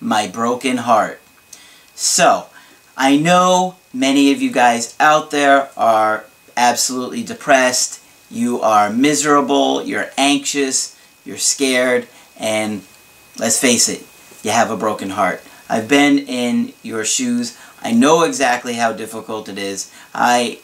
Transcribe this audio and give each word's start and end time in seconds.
my 0.00 0.26
broken 0.26 0.78
heart. 0.78 1.20
So, 1.94 2.46
I 2.96 3.16
know 3.16 3.76
many 3.92 4.32
of 4.32 4.42
you 4.42 4.50
guys 4.50 4.96
out 4.98 5.30
there 5.30 5.70
are 5.76 6.24
absolutely 6.56 7.22
depressed, 7.22 8.02
you 8.30 8.60
are 8.60 8.90
miserable, 8.90 9.82
you're 9.82 10.10
anxious, 10.16 10.98
you're 11.24 11.38
scared, 11.38 12.06
and 12.38 12.82
let's 13.38 13.60
face 13.60 13.88
it, 13.88 14.06
you 14.42 14.50
have 14.50 14.70
a 14.70 14.76
broken 14.76 15.10
heart. 15.10 15.42
I've 15.68 15.88
been 15.88 16.18
in 16.18 16.72
your 16.82 17.04
shoes. 17.04 17.58
I 17.82 17.92
know 17.92 18.22
exactly 18.22 18.74
how 18.74 18.92
difficult 18.92 19.48
it 19.48 19.58
is. 19.58 19.92
I 20.14 20.60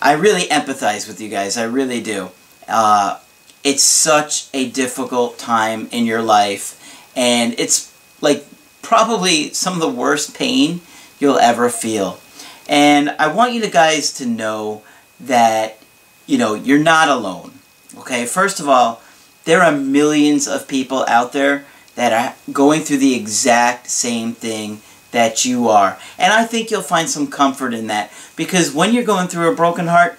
I 0.00 0.12
really 0.12 0.42
empathize 0.48 1.06
with 1.06 1.20
you 1.20 1.28
guys. 1.28 1.56
I 1.56 1.64
really 1.64 2.02
do. 2.02 2.30
Uh, 2.68 3.20
it's 3.62 3.84
such 3.84 4.48
a 4.52 4.68
difficult 4.68 5.38
time 5.38 5.88
in 5.92 6.06
your 6.06 6.22
life, 6.22 6.78
and 7.16 7.54
it's 7.58 7.92
like 8.20 8.44
probably 8.82 9.50
some 9.50 9.74
of 9.74 9.80
the 9.80 9.88
worst 9.88 10.34
pain 10.34 10.80
you'll 11.18 11.38
ever 11.38 11.68
feel. 11.68 12.18
And 12.68 13.10
I 13.18 13.32
want 13.32 13.52
you 13.52 13.66
guys 13.68 14.12
to 14.14 14.26
know 14.26 14.82
that, 15.20 15.78
you 16.26 16.38
know, 16.38 16.54
you're 16.54 16.78
not 16.78 17.08
alone. 17.08 17.52
Okay, 17.98 18.26
first 18.26 18.60
of 18.60 18.68
all, 18.68 19.02
there 19.44 19.62
are 19.62 19.72
millions 19.72 20.46
of 20.46 20.68
people 20.68 21.04
out 21.08 21.32
there 21.32 21.64
that 21.94 22.12
are 22.12 22.52
going 22.52 22.82
through 22.82 22.98
the 22.98 23.14
exact 23.14 23.90
same 23.90 24.32
thing 24.32 24.80
that 25.10 25.44
you 25.44 25.68
are. 25.68 25.98
And 26.18 26.32
I 26.32 26.44
think 26.44 26.70
you'll 26.70 26.82
find 26.82 27.08
some 27.08 27.26
comfort 27.26 27.74
in 27.74 27.86
that 27.88 28.10
because 28.36 28.72
when 28.72 28.94
you're 28.94 29.04
going 29.04 29.28
through 29.28 29.52
a 29.52 29.54
broken 29.54 29.88
heart, 29.88 30.18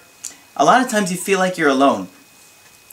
a 0.56 0.64
lot 0.64 0.82
of 0.82 0.90
times 0.90 1.10
you 1.10 1.16
feel 1.16 1.38
like 1.38 1.58
you're 1.58 1.68
alone. 1.68 2.08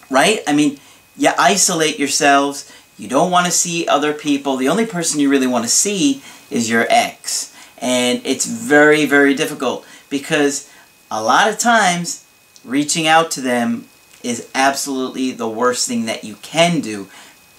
Right? 0.10 0.42
I 0.48 0.54
mean, 0.54 0.80
you 1.16 1.30
isolate 1.38 2.00
yourselves, 2.00 2.72
you 3.02 3.08
don't 3.08 3.32
want 3.32 3.48
to 3.48 3.52
see 3.52 3.88
other 3.88 4.14
people. 4.14 4.58
The 4.58 4.70
only 4.70 4.86
person 4.86 5.20
you 5.20 5.28
really 5.28 5.48
want 5.48 5.66
to 5.66 5.70
see 5.72 6.22
is 6.52 6.70
your 6.70 6.86
ex. 6.88 7.52
And 7.80 8.22
it's 8.24 8.46
very, 8.46 9.08
very 9.08 9.34
difficult 9.34 9.84
because 10.12 10.72
a 11.10 11.20
lot 11.20 11.50
of 11.50 11.58
times 11.58 12.24
reaching 12.64 13.08
out 13.08 13.32
to 13.32 13.42
them 13.42 13.88
is 14.22 14.48
absolutely 14.54 15.32
the 15.32 15.50
worst 15.50 15.88
thing 15.88 16.06
that 16.06 16.24
you 16.24 16.36
can 16.44 16.80
do 16.80 17.08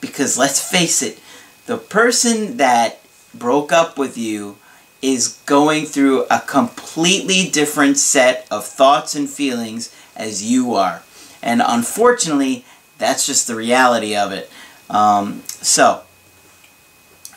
because 0.01 0.39
let's 0.39 0.71
face 0.71 1.03
it, 1.03 1.19
the 1.67 1.77
person 1.77 2.59
that 2.59 3.01
broke 3.35 3.73
up 3.73 3.99
with 3.99 4.17
you 4.17 4.59
is 5.03 5.41
going 5.47 5.87
through 5.87 6.25
a 6.31 6.39
completely 6.39 7.51
different 7.51 7.99
set 7.99 8.47
of 8.49 8.65
thoughts 8.65 9.17
and 9.17 9.29
feelings 9.29 9.93
as 10.15 10.49
you 10.49 10.75
are. 10.75 11.03
And 11.43 11.61
unfortunately, 11.67 12.65
that's 12.99 13.27
just 13.27 13.49
the 13.49 13.57
reality 13.57 14.15
of 14.15 14.31
it. 14.31 14.49
Um, 14.93 15.43
so, 15.47 16.03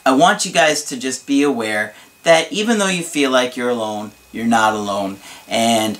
I 0.06 0.12
want 0.12 0.46
you 0.46 0.52
guys 0.52 0.84
to 0.86 0.98
just 0.98 1.26
be 1.26 1.42
aware 1.42 1.96
that 2.24 2.52
even 2.52 2.78
though 2.78 2.88
you 2.88 3.02
feel 3.02 3.32
like 3.32 3.58
you're 3.58 3.70
alone, 3.70 4.12
you're 4.32 4.46
not 4.46 4.74
alone. 4.74 5.18
And 5.48 5.98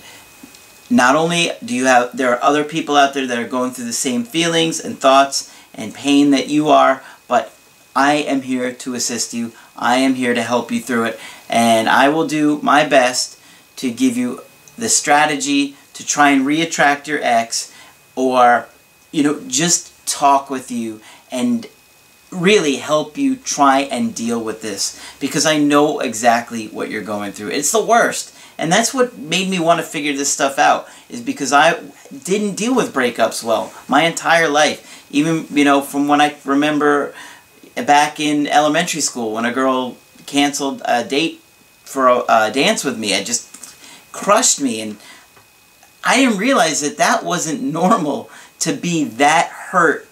not 0.90 1.16
only 1.16 1.52
do 1.64 1.74
you 1.74 1.86
have, 1.86 2.16
there 2.16 2.32
are 2.32 2.44
other 2.44 2.64
people 2.64 2.96
out 2.96 3.14
there 3.14 3.26
that 3.26 3.40
are 3.40 3.48
going 3.48 3.72
through 3.72 3.86
the 3.86 3.94
same 3.94 4.24
feelings 4.24 4.80
and 4.80 5.00
thoughts 5.00 5.52
and 5.74 5.94
pain 5.94 6.32
that 6.32 6.50
you 6.50 6.70
are, 6.70 7.04
but 7.28 7.54
I 7.96 8.16
am 8.16 8.42
here 8.42 8.72
to 8.72 8.94
assist 8.94 9.34
you. 9.34 9.54
I 9.76 9.98
am 9.98 10.16
here 10.16 10.34
to 10.34 10.44
help 10.44 10.72
you 10.72 10.82
through 10.82 11.06
it. 11.06 11.20
And 11.50 11.90
I 11.90 12.10
will 12.10 12.28
do 12.28 12.60
my 12.62 12.86
best 12.86 13.40
to 13.78 13.90
give 13.90 14.18
you 14.18 14.42
the 14.78 14.90
strategy 14.90 15.76
to 15.94 16.06
try 16.06 16.30
and 16.30 16.46
reattract 16.46 17.08
your 17.08 17.20
ex 17.24 17.74
or, 18.16 18.68
you 19.12 19.24
know, 19.24 19.42
just 19.48 19.92
talk 20.06 20.50
with 20.50 20.70
you 20.70 21.02
and 21.36 21.68
really 22.32 22.78
help 22.78 23.18
you 23.18 23.36
try 23.36 23.82
and 23.82 24.16
deal 24.16 24.44
with 24.44 24.62
this 24.62 25.02
because 25.20 25.46
I 25.46 25.58
know 25.58 26.00
exactly 26.00 26.68
what 26.68 26.90
you're 26.90 27.04
going 27.04 27.34
through. 27.34 27.50
It's 27.50 27.72
the 27.72 27.84
worst. 27.84 28.34
And 28.58 28.72
that's 28.72 28.94
what 28.94 29.18
made 29.18 29.50
me 29.50 29.60
want 29.60 29.82
to 29.82 29.86
figure 29.86 30.14
this 30.14 30.32
stuff 30.32 30.58
out 30.58 30.88
is 31.10 31.22
because 31.22 31.52
I 31.52 31.82
didn't 32.24 32.56
deal 32.56 32.74
with 32.74 32.94
breakups 32.94 33.44
well 33.44 33.74
my 33.88 34.04
entire 34.04 34.48
life. 34.48 35.06
Even, 35.12 35.46
you 35.52 35.66
know, 35.66 35.82
from 35.82 36.08
when 36.08 36.22
I 36.22 36.36
remember 36.46 37.14
back 37.76 38.20
in 38.20 38.48
elementary 38.48 39.02
school 39.02 39.34
when 39.34 39.44
a 39.46 39.52
girl 39.52 39.98
canceled 40.26 40.82
a 40.86 41.04
date 41.04 41.42
for 41.84 42.08
a, 42.08 42.24
a 42.30 42.52
dance 42.52 42.86
with 42.86 42.98
me. 42.98 43.14
It 43.14 43.26
just 43.26 43.76
crushed 44.14 44.62
me 44.62 44.80
and 44.80 44.98
I 46.06 46.18
didn't 46.18 46.38
realize 46.38 46.80
that 46.82 46.98
that 46.98 47.26
wasn't 47.26 47.62
normal 47.82 48.30
to 48.60 48.74
be 48.74 49.04
that 49.04 49.50
hurt 49.50 50.08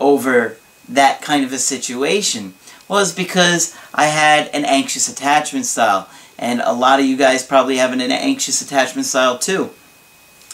over 0.00 0.56
that 0.88 1.22
kind 1.22 1.44
of 1.44 1.52
a 1.52 1.58
situation 1.58 2.54
was 2.88 3.14
because 3.14 3.76
I 3.94 4.06
had 4.06 4.48
an 4.48 4.64
anxious 4.64 5.08
attachment 5.08 5.66
style. 5.66 6.08
And 6.38 6.60
a 6.60 6.72
lot 6.72 7.00
of 7.00 7.06
you 7.06 7.16
guys 7.16 7.44
probably 7.44 7.76
have 7.78 7.92
an 7.92 8.00
anxious 8.00 8.60
attachment 8.60 9.06
style 9.06 9.38
too. 9.38 9.70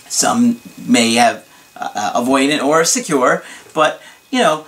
Some 0.08 0.60
may 0.86 1.14
have 1.14 1.48
uh, 1.76 2.20
avoidant 2.20 2.62
or 2.62 2.84
secure, 2.84 3.42
but 3.74 4.00
you 4.30 4.38
know, 4.40 4.66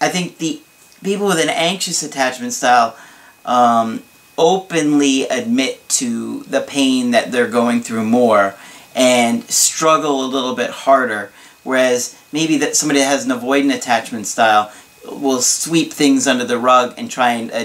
I 0.00 0.08
think 0.08 0.38
the 0.38 0.60
people 1.02 1.26
with 1.26 1.40
an 1.40 1.48
anxious 1.48 2.02
attachment 2.02 2.52
style 2.52 2.96
um, 3.44 4.02
openly 4.36 5.24
admit 5.24 5.88
to 5.88 6.42
the 6.44 6.60
pain 6.60 7.12
that 7.12 7.32
they're 7.32 7.48
going 7.48 7.80
through 7.80 8.04
more 8.04 8.54
and 8.94 9.44
struggle 9.44 10.24
a 10.24 10.26
little 10.26 10.54
bit 10.54 10.70
harder 10.70 11.32
whereas 11.64 12.18
maybe 12.32 12.58
that 12.58 12.76
somebody 12.76 13.00
that 13.00 13.06
has 13.06 13.24
an 13.24 13.30
avoidant 13.30 13.74
attachment 13.74 14.26
style 14.26 14.72
will 15.04 15.40
sweep 15.40 15.92
things 15.92 16.26
under 16.26 16.44
the 16.44 16.58
rug 16.58 16.94
and 16.96 17.10
try 17.10 17.32
and 17.32 17.50
uh, 17.52 17.64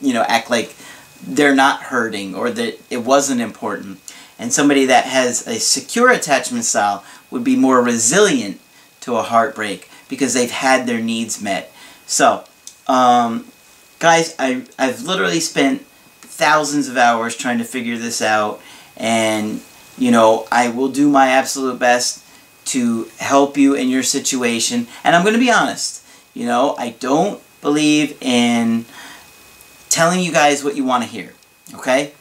you 0.00 0.12
know 0.12 0.22
act 0.22 0.50
like 0.50 0.74
they're 1.22 1.54
not 1.54 1.82
hurting 1.84 2.34
or 2.34 2.50
that 2.50 2.80
it 2.90 3.04
wasn't 3.04 3.40
important. 3.40 4.00
And 4.38 4.52
somebody 4.52 4.84
that 4.86 5.04
has 5.04 5.46
a 5.48 5.58
secure 5.58 6.10
attachment 6.10 6.64
style 6.64 7.04
would 7.30 7.42
be 7.42 7.56
more 7.56 7.82
resilient 7.82 8.60
to 9.00 9.16
a 9.16 9.22
heartbreak 9.22 9.90
because 10.08 10.32
they've 10.34 10.50
had 10.50 10.86
their 10.86 11.00
needs 11.00 11.42
met. 11.42 11.72
So 12.06 12.44
um, 12.86 13.46
guys 13.98 14.34
I, 14.38 14.64
I've 14.78 15.02
literally 15.02 15.40
spent 15.40 15.82
thousands 16.20 16.88
of 16.88 16.96
hours 16.96 17.36
trying 17.36 17.58
to 17.58 17.64
figure 17.64 17.98
this 17.98 18.22
out. 18.22 18.60
And 18.96 19.60
you 19.96 20.10
know 20.10 20.46
I 20.52 20.68
will 20.68 20.88
do 20.88 21.08
my 21.08 21.28
absolute 21.28 21.78
best 21.78 22.24
to 22.68 23.08
help 23.18 23.56
you 23.56 23.74
in 23.74 23.88
your 23.88 24.02
situation 24.02 24.86
and 25.04 25.14
I'm 25.14 25.22
going 25.22 25.34
to 25.34 25.40
be 25.40 25.50
honest 25.50 26.04
you 26.38 26.46
know, 26.46 26.76
I 26.78 26.90
don't 26.90 27.42
believe 27.60 28.16
in 28.22 28.84
telling 29.88 30.20
you 30.20 30.30
guys 30.30 30.62
what 30.62 30.76
you 30.76 30.84
want 30.84 31.02
to 31.02 31.08
hear. 31.08 31.34
Okay? 31.74 32.12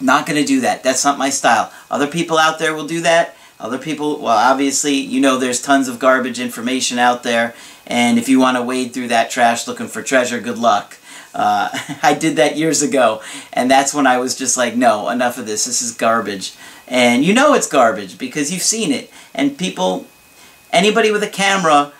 Not 0.00 0.26
going 0.26 0.40
to 0.40 0.44
do 0.44 0.62
that. 0.62 0.82
That's 0.82 1.04
not 1.04 1.16
my 1.16 1.30
style. 1.30 1.72
Other 1.92 2.08
people 2.08 2.38
out 2.38 2.58
there 2.58 2.74
will 2.74 2.88
do 2.88 3.00
that. 3.02 3.36
Other 3.60 3.78
people, 3.78 4.20
well, 4.20 4.36
obviously, 4.36 4.94
you 4.94 5.20
know 5.20 5.36
there's 5.36 5.62
tons 5.62 5.86
of 5.86 6.00
garbage 6.00 6.40
information 6.40 6.98
out 6.98 7.22
there. 7.22 7.54
And 7.86 8.18
if 8.18 8.28
you 8.28 8.40
want 8.40 8.56
to 8.56 8.64
wade 8.64 8.92
through 8.92 9.08
that 9.08 9.30
trash 9.30 9.68
looking 9.68 9.86
for 9.86 10.02
treasure, 10.02 10.40
good 10.40 10.58
luck. 10.58 10.96
Uh, 11.32 11.68
I 12.02 12.14
did 12.14 12.34
that 12.34 12.56
years 12.56 12.82
ago. 12.82 13.22
And 13.52 13.70
that's 13.70 13.94
when 13.94 14.08
I 14.08 14.18
was 14.18 14.34
just 14.34 14.56
like, 14.56 14.74
no, 14.74 15.08
enough 15.08 15.38
of 15.38 15.46
this. 15.46 15.66
This 15.66 15.82
is 15.82 15.92
garbage. 15.92 16.54
And 16.90 17.24
you 17.24 17.32
know 17.32 17.54
it's 17.54 17.68
garbage 17.68 18.18
because 18.18 18.52
you've 18.52 18.62
seen 18.62 18.92
it. 18.92 19.10
And 19.32 19.56
people, 19.56 20.06
anybody 20.72 21.10
with 21.10 21.22
a 21.22 21.28
camera 21.28 21.92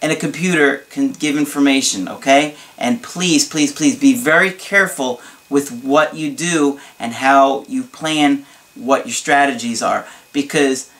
and 0.00 0.10
a 0.10 0.16
computer 0.16 0.78
can 0.90 1.12
give 1.12 1.36
information, 1.36 2.08
okay? 2.08 2.56
And 2.76 3.02
please, 3.02 3.46
please, 3.46 3.72
please 3.72 3.96
be 3.96 4.14
very 4.14 4.50
careful 4.50 5.20
with 5.48 5.84
what 5.84 6.16
you 6.16 6.32
do 6.32 6.80
and 6.98 7.12
how 7.12 7.64
you 7.68 7.84
plan 7.84 8.46
what 8.74 9.06
your 9.06 9.12
strategies 9.12 9.82
are 9.82 10.06
because 10.32 10.90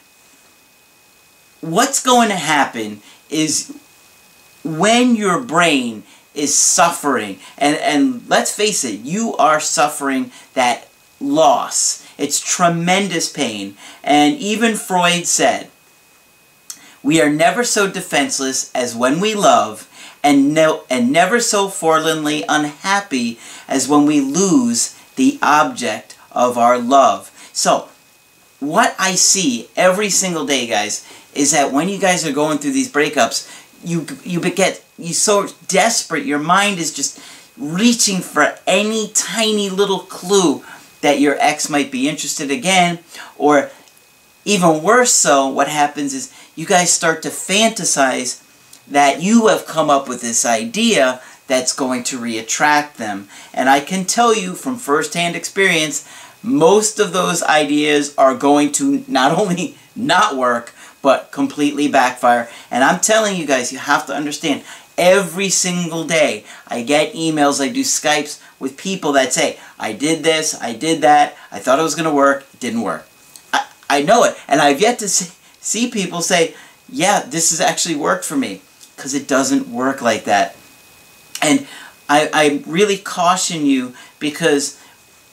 what's 1.63 2.03
going 2.03 2.29
to 2.29 2.37
happen 2.37 3.01
is 3.31 3.75
when 4.63 5.17
your 5.17 5.41
brain 5.41 6.03
is 6.35 6.55
suffering 6.55 7.39
and 7.59 7.77
and 7.79 8.29
let's 8.29 8.55
face 8.55 8.85
it 8.85 9.01
you 9.01 9.35
are 9.37 9.61
suffering 9.61 10.31
that 10.55 10.89
loss 11.21 12.07
it's 12.23 12.41
tremendous 12.41 13.31
pain 13.31 13.77
and 14.03 14.37
even 14.39 14.75
Freud 14.77 15.27
said 15.27 15.69
we 17.03 17.21
are 17.21 17.31
never 17.31 17.65
so 17.65 17.91
defenseless 17.91 18.71
as 18.75 18.95
when 18.95 19.19
we 19.19 19.35
love, 19.35 19.89
and, 20.23 20.55
no, 20.55 20.85
and 20.89 21.11
never 21.11 21.41
so 21.41 21.69
forlornly 21.69 22.45
unhappy 22.49 23.39
as 23.67 23.89
when 23.89 24.07
we 24.07 24.21
lose 24.21 24.97
the 25.17 25.39
object 25.43 26.17
of 26.31 26.57
our 26.57 26.79
love. 26.79 27.31
So, 27.53 27.89
what 28.61 28.95
I 28.99 29.17
see 29.17 29.69
every 29.77 30.09
single 30.11 30.47
day, 30.47 30.69
guys, 30.69 31.07
is 31.35 31.51
that 31.51 31.73
when 31.73 31.89
you 31.89 31.99
guys 31.99 32.25
are 32.25 32.33
going 32.33 32.59
through 32.59 32.73
these 32.73 32.91
breakups, 32.93 33.51
you 33.85 34.07
you 34.23 34.41
get 34.41 34.85
you 34.97 35.13
so 35.13 35.49
desperate. 35.67 36.25
Your 36.25 36.39
mind 36.39 36.79
is 36.79 36.95
just 36.95 37.21
reaching 37.59 38.21
for 38.21 38.55
any 38.65 39.11
tiny 39.13 39.69
little 39.69 40.01
clue 40.01 40.63
that 41.03 41.21
your 41.21 41.37
ex 41.39 41.69
might 41.69 41.93
be 41.93 42.09
interested 42.09 42.51
again, 42.51 42.99
or 43.37 43.71
even 44.45 44.83
worse 44.83 45.13
so, 45.13 45.47
what 45.47 45.69
happens 45.69 46.15
is 46.15 46.33
you 46.57 46.67
guys 46.67 46.93
start 46.93 47.23
to 47.23 47.29
fantasize 47.29 48.43
that 48.89 49.23
you 49.23 49.47
have 49.49 49.67
come 49.67 49.91
up 49.91 50.09
with 50.09 50.21
this 50.21 50.45
idea 50.45 51.21
that's 51.47 51.73
going 51.75 52.03
to 52.05 52.19
reattract 52.19 52.95
them. 52.95 53.29
And 53.53 53.69
I 53.69 53.81
can 53.81 54.05
tell 54.05 54.35
you 54.35 54.55
from 54.55 54.77
firsthand 54.77 55.37
experience, 55.37 56.09
most 56.43 56.99
of 56.99 57.13
those 57.13 57.43
ideas 57.43 58.15
are 58.17 58.35
going 58.35 58.73
to 58.73 59.05
not 59.07 59.39
only 59.39 59.77
not 59.95 60.37
work, 60.37 60.73
but 61.03 61.31
completely 61.33 61.89
backfire. 61.89 62.49
And 62.71 62.83
I'm 62.85 63.01
telling 63.01 63.37
you 63.37 63.47
guys, 63.47 63.73
you 63.73 63.79
have 63.79 64.07
to 64.07 64.15
understand, 64.15 64.63
every 64.99 65.49
single 65.49 66.05
day 66.05 66.45
I 66.69 66.83
get 66.83 67.15
emails, 67.15 67.61
I 67.61 67.69
do 67.69 67.83
Skypes 67.83 68.41
with 68.63 68.77
people 68.77 69.11
that 69.15 69.33
say, 69.33 69.59
I 69.77 69.93
did 69.93 70.23
this, 70.23 70.55
I 70.63 70.73
did 70.73 71.01
that, 71.03 71.37
I 71.51 71.59
thought 71.59 71.81
it 71.81 71.83
was 71.83 71.97
going 71.97 72.09
to 72.09 72.15
work, 72.15 72.47
it 72.55 72.61
didn't 72.61 72.83
work. 72.83 73.09
I, 73.53 73.67
I 73.91 74.03
know 74.03 74.23
it. 74.23 74.37
And 74.47 74.61
I've 74.61 74.81
yet 74.81 75.01
to 75.01 75.09
see, 75.09 75.35
see 75.61 75.91
people 75.91 76.23
say, 76.23 76.55
yeah, 76.89 77.25
this 77.27 77.51
has 77.51 77.61
actually 77.61 77.97
worked 77.97 78.25
for 78.25 78.37
me. 78.37 78.63
Because 78.95 79.15
it 79.15 79.27
doesn't 79.27 79.67
work 79.67 80.01
like 80.01 80.25
that. 80.27 80.55
And 81.43 81.67
I, 82.09 82.31
I 82.33 82.63
really 82.65 82.99
caution 82.99 83.67
you 83.67 83.95
because 84.21 84.81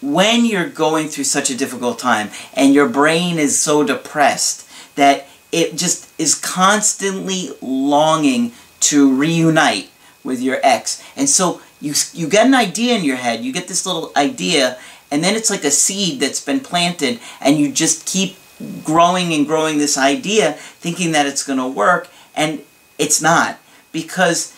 when 0.01 0.43
you're 0.43 0.67
going 0.67 1.07
through 1.07 1.25
such 1.25 1.51
a 1.51 1.57
difficult 1.57 1.99
time 1.99 2.31
and 2.55 2.73
your 2.73 2.89
brain 2.89 3.37
is 3.37 3.59
so 3.59 3.83
depressed 3.83 4.67
that 4.95 5.27
it 5.51 5.75
just 5.75 6.09
is 6.19 6.33
constantly 6.33 7.49
longing 7.61 8.53
to 8.79 9.13
reunite 9.13 9.91
with 10.23 10.41
your 10.41 10.57
ex. 10.63 11.03
And 11.15 11.29
so 11.29 11.61
you, 11.81 11.93
you 12.13 12.27
get 12.27 12.45
an 12.45 12.53
idea 12.53 12.97
in 12.97 13.03
your 13.03 13.15
head, 13.15 13.43
you 13.43 13.53
get 13.53 13.67
this 13.67 13.85
little 13.85 14.11
idea, 14.15 14.77
and 15.11 15.23
then 15.23 15.35
it's 15.35 15.49
like 15.49 15.63
a 15.63 15.71
seed 15.71 16.19
that's 16.19 16.43
been 16.43 16.59
planted, 16.59 17.19
and 17.41 17.57
you 17.57 17.71
just 17.71 18.05
keep 18.05 18.37
growing 18.83 19.33
and 19.33 19.47
growing 19.47 19.77
this 19.77 19.97
idea, 19.97 20.53
thinking 20.53 21.11
that 21.13 21.25
it's 21.25 21.43
going 21.43 21.59
to 21.59 21.67
work, 21.67 22.09
and 22.35 22.61
it's 22.97 23.21
not. 23.21 23.59
Because 23.91 24.55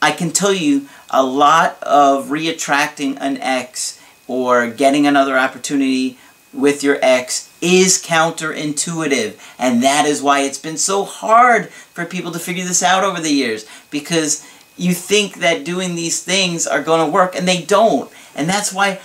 I 0.00 0.10
can 0.10 0.30
tell 0.30 0.52
you 0.52 0.88
a 1.10 1.24
lot 1.24 1.80
of 1.82 2.28
reattracting 2.28 3.18
an 3.20 3.36
ex 3.38 4.00
or 4.26 4.68
getting 4.68 5.06
another 5.06 5.38
opportunity 5.38 6.18
with 6.52 6.82
your 6.82 6.98
ex 7.02 7.50
is 7.60 8.02
counterintuitive. 8.02 9.38
And 9.58 9.82
that 9.82 10.06
is 10.06 10.20
why 10.22 10.40
it's 10.40 10.58
been 10.58 10.76
so 10.76 11.04
hard 11.04 11.70
for 11.70 12.04
people 12.04 12.32
to 12.32 12.38
figure 12.38 12.64
this 12.64 12.82
out 12.82 13.04
over 13.04 13.20
the 13.20 13.30
years. 13.30 13.66
Because 13.90 14.46
you 14.82 14.94
think 14.94 15.36
that 15.36 15.64
doing 15.64 15.94
these 15.94 16.22
things 16.22 16.66
are 16.66 16.82
going 16.82 17.06
to 17.06 17.10
work 17.10 17.36
and 17.36 17.46
they 17.46 17.62
don't. 17.62 18.10
And 18.34 18.48
that's 18.48 18.72
why 18.72 19.00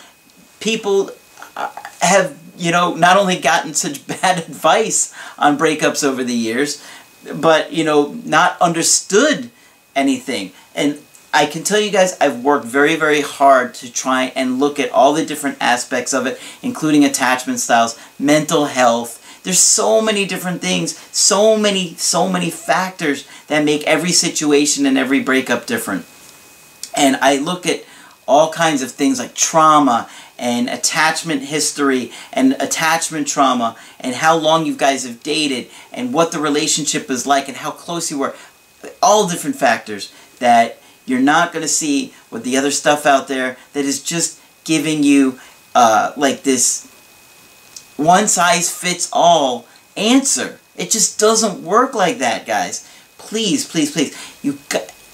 people 0.60 1.12
uh, 1.56 1.72
have, 2.02 2.38
you 2.58 2.72
know, 2.72 2.96
not 2.96 3.18
only 3.18 3.40
gotten 3.40 3.74
such 3.74 4.06
bad 4.22 4.40
advice 4.40 5.14
on 5.38 5.58
breakups 5.58 6.04
over 6.04 6.24
the 6.24 6.34
years, 6.34 6.84
but, 7.36 7.72
you 7.72 7.84
know, 7.84 8.14
not 8.26 8.60
understood 8.60 9.52
anything. 9.96 10.52
And 10.74 11.00
I 11.34 11.46
can 11.46 11.64
tell 11.64 11.80
you 11.80 11.92
guys, 11.92 12.18
I've 12.20 12.44
worked 12.44 12.66
very, 12.66 12.96
very 12.96 13.22
hard 13.22 13.76
to 13.76 13.92
try 13.92 14.32
and 14.36 14.60
look 14.60 14.80
at 14.80 14.92
all 14.92 15.14
the 15.14 15.26
different 15.26 15.58
aspects 15.62 16.14
of 16.14 16.26
it, 16.26 16.40
including 16.64 17.06
attachment 17.06 17.60
styles, 17.60 18.00
mental 18.18 18.66
health. 18.66 19.17
There's 19.48 19.60
so 19.60 20.02
many 20.02 20.26
different 20.26 20.60
things, 20.60 21.00
so 21.14 21.56
many, 21.56 21.96
so 21.96 22.28
many 22.28 22.50
factors 22.50 23.26
that 23.48 23.64
make 23.64 23.82
every 23.88 24.12
situation 24.12 24.86
and 24.86 24.98
every 24.98 25.22
breakup 25.22 25.66
different. 25.66 26.06
And 26.98 27.16
I 27.22 27.38
look 27.38 27.66
at 27.66 27.86
all 28.28 28.52
kinds 28.52 28.82
of 28.82 28.92
things 28.92 29.20
like 29.20 29.34
trauma 29.36 30.10
and 30.38 30.68
attachment 30.68 31.44
history 31.44 32.12
and 32.34 32.58
attachment 32.60 33.30
trauma 33.30 33.78
and 34.02 34.16
how 34.16 34.36
long 34.36 34.66
you 34.66 34.76
guys 34.76 35.06
have 35.06 35.24
dated 35.24 35.70
and 35.94 36.14
what 36.14 36.34
the 36.34 36.40
relationship 36.40 37.10
is 37.10 37.26
like 37.26 37.48
and 37.48 37.56
how 37.56 37.72
close 37.72 38.12
you 38.12 38.20
were. 38.20 38.36
All 39.02 39.30
different 39.30 39.56
factors 39.56 40.14
that 40.40 40.78
you're 41.06 41.22
not 41.22 41.54
going 41.54 41.64
to 41.64 41.70
see 41.70 42.14
with 42.30 42.44
the 42.44 42.58
other 42.58 42.72
stuff 42.72 43.06
out 43.06 43.30
there 43.30 43.56
that 43.72 43.86
is 43.86 44.04
just 44.04 44.42
giving 44.66 45.04
you 45.04 45.40
uh, 45.74 46.12
like 46.18 46.44
this 46.44 46.87
one 47.98 48.28
size 48.28 48.74
fits 48.74 49.10
all 49.12 49.66
answer. 49.96 50.60
It 50.76 50.92
just 50.92 51.20
doesn't 51.20 51.64
work 51.64 51.94
like 51.94 52.20
that, 52.20 52.46
guys. 52.46 52.90
Please, 53.18 53.68
please, 53.68 53.92
please. 53.92 54.16
You 54.44 54.60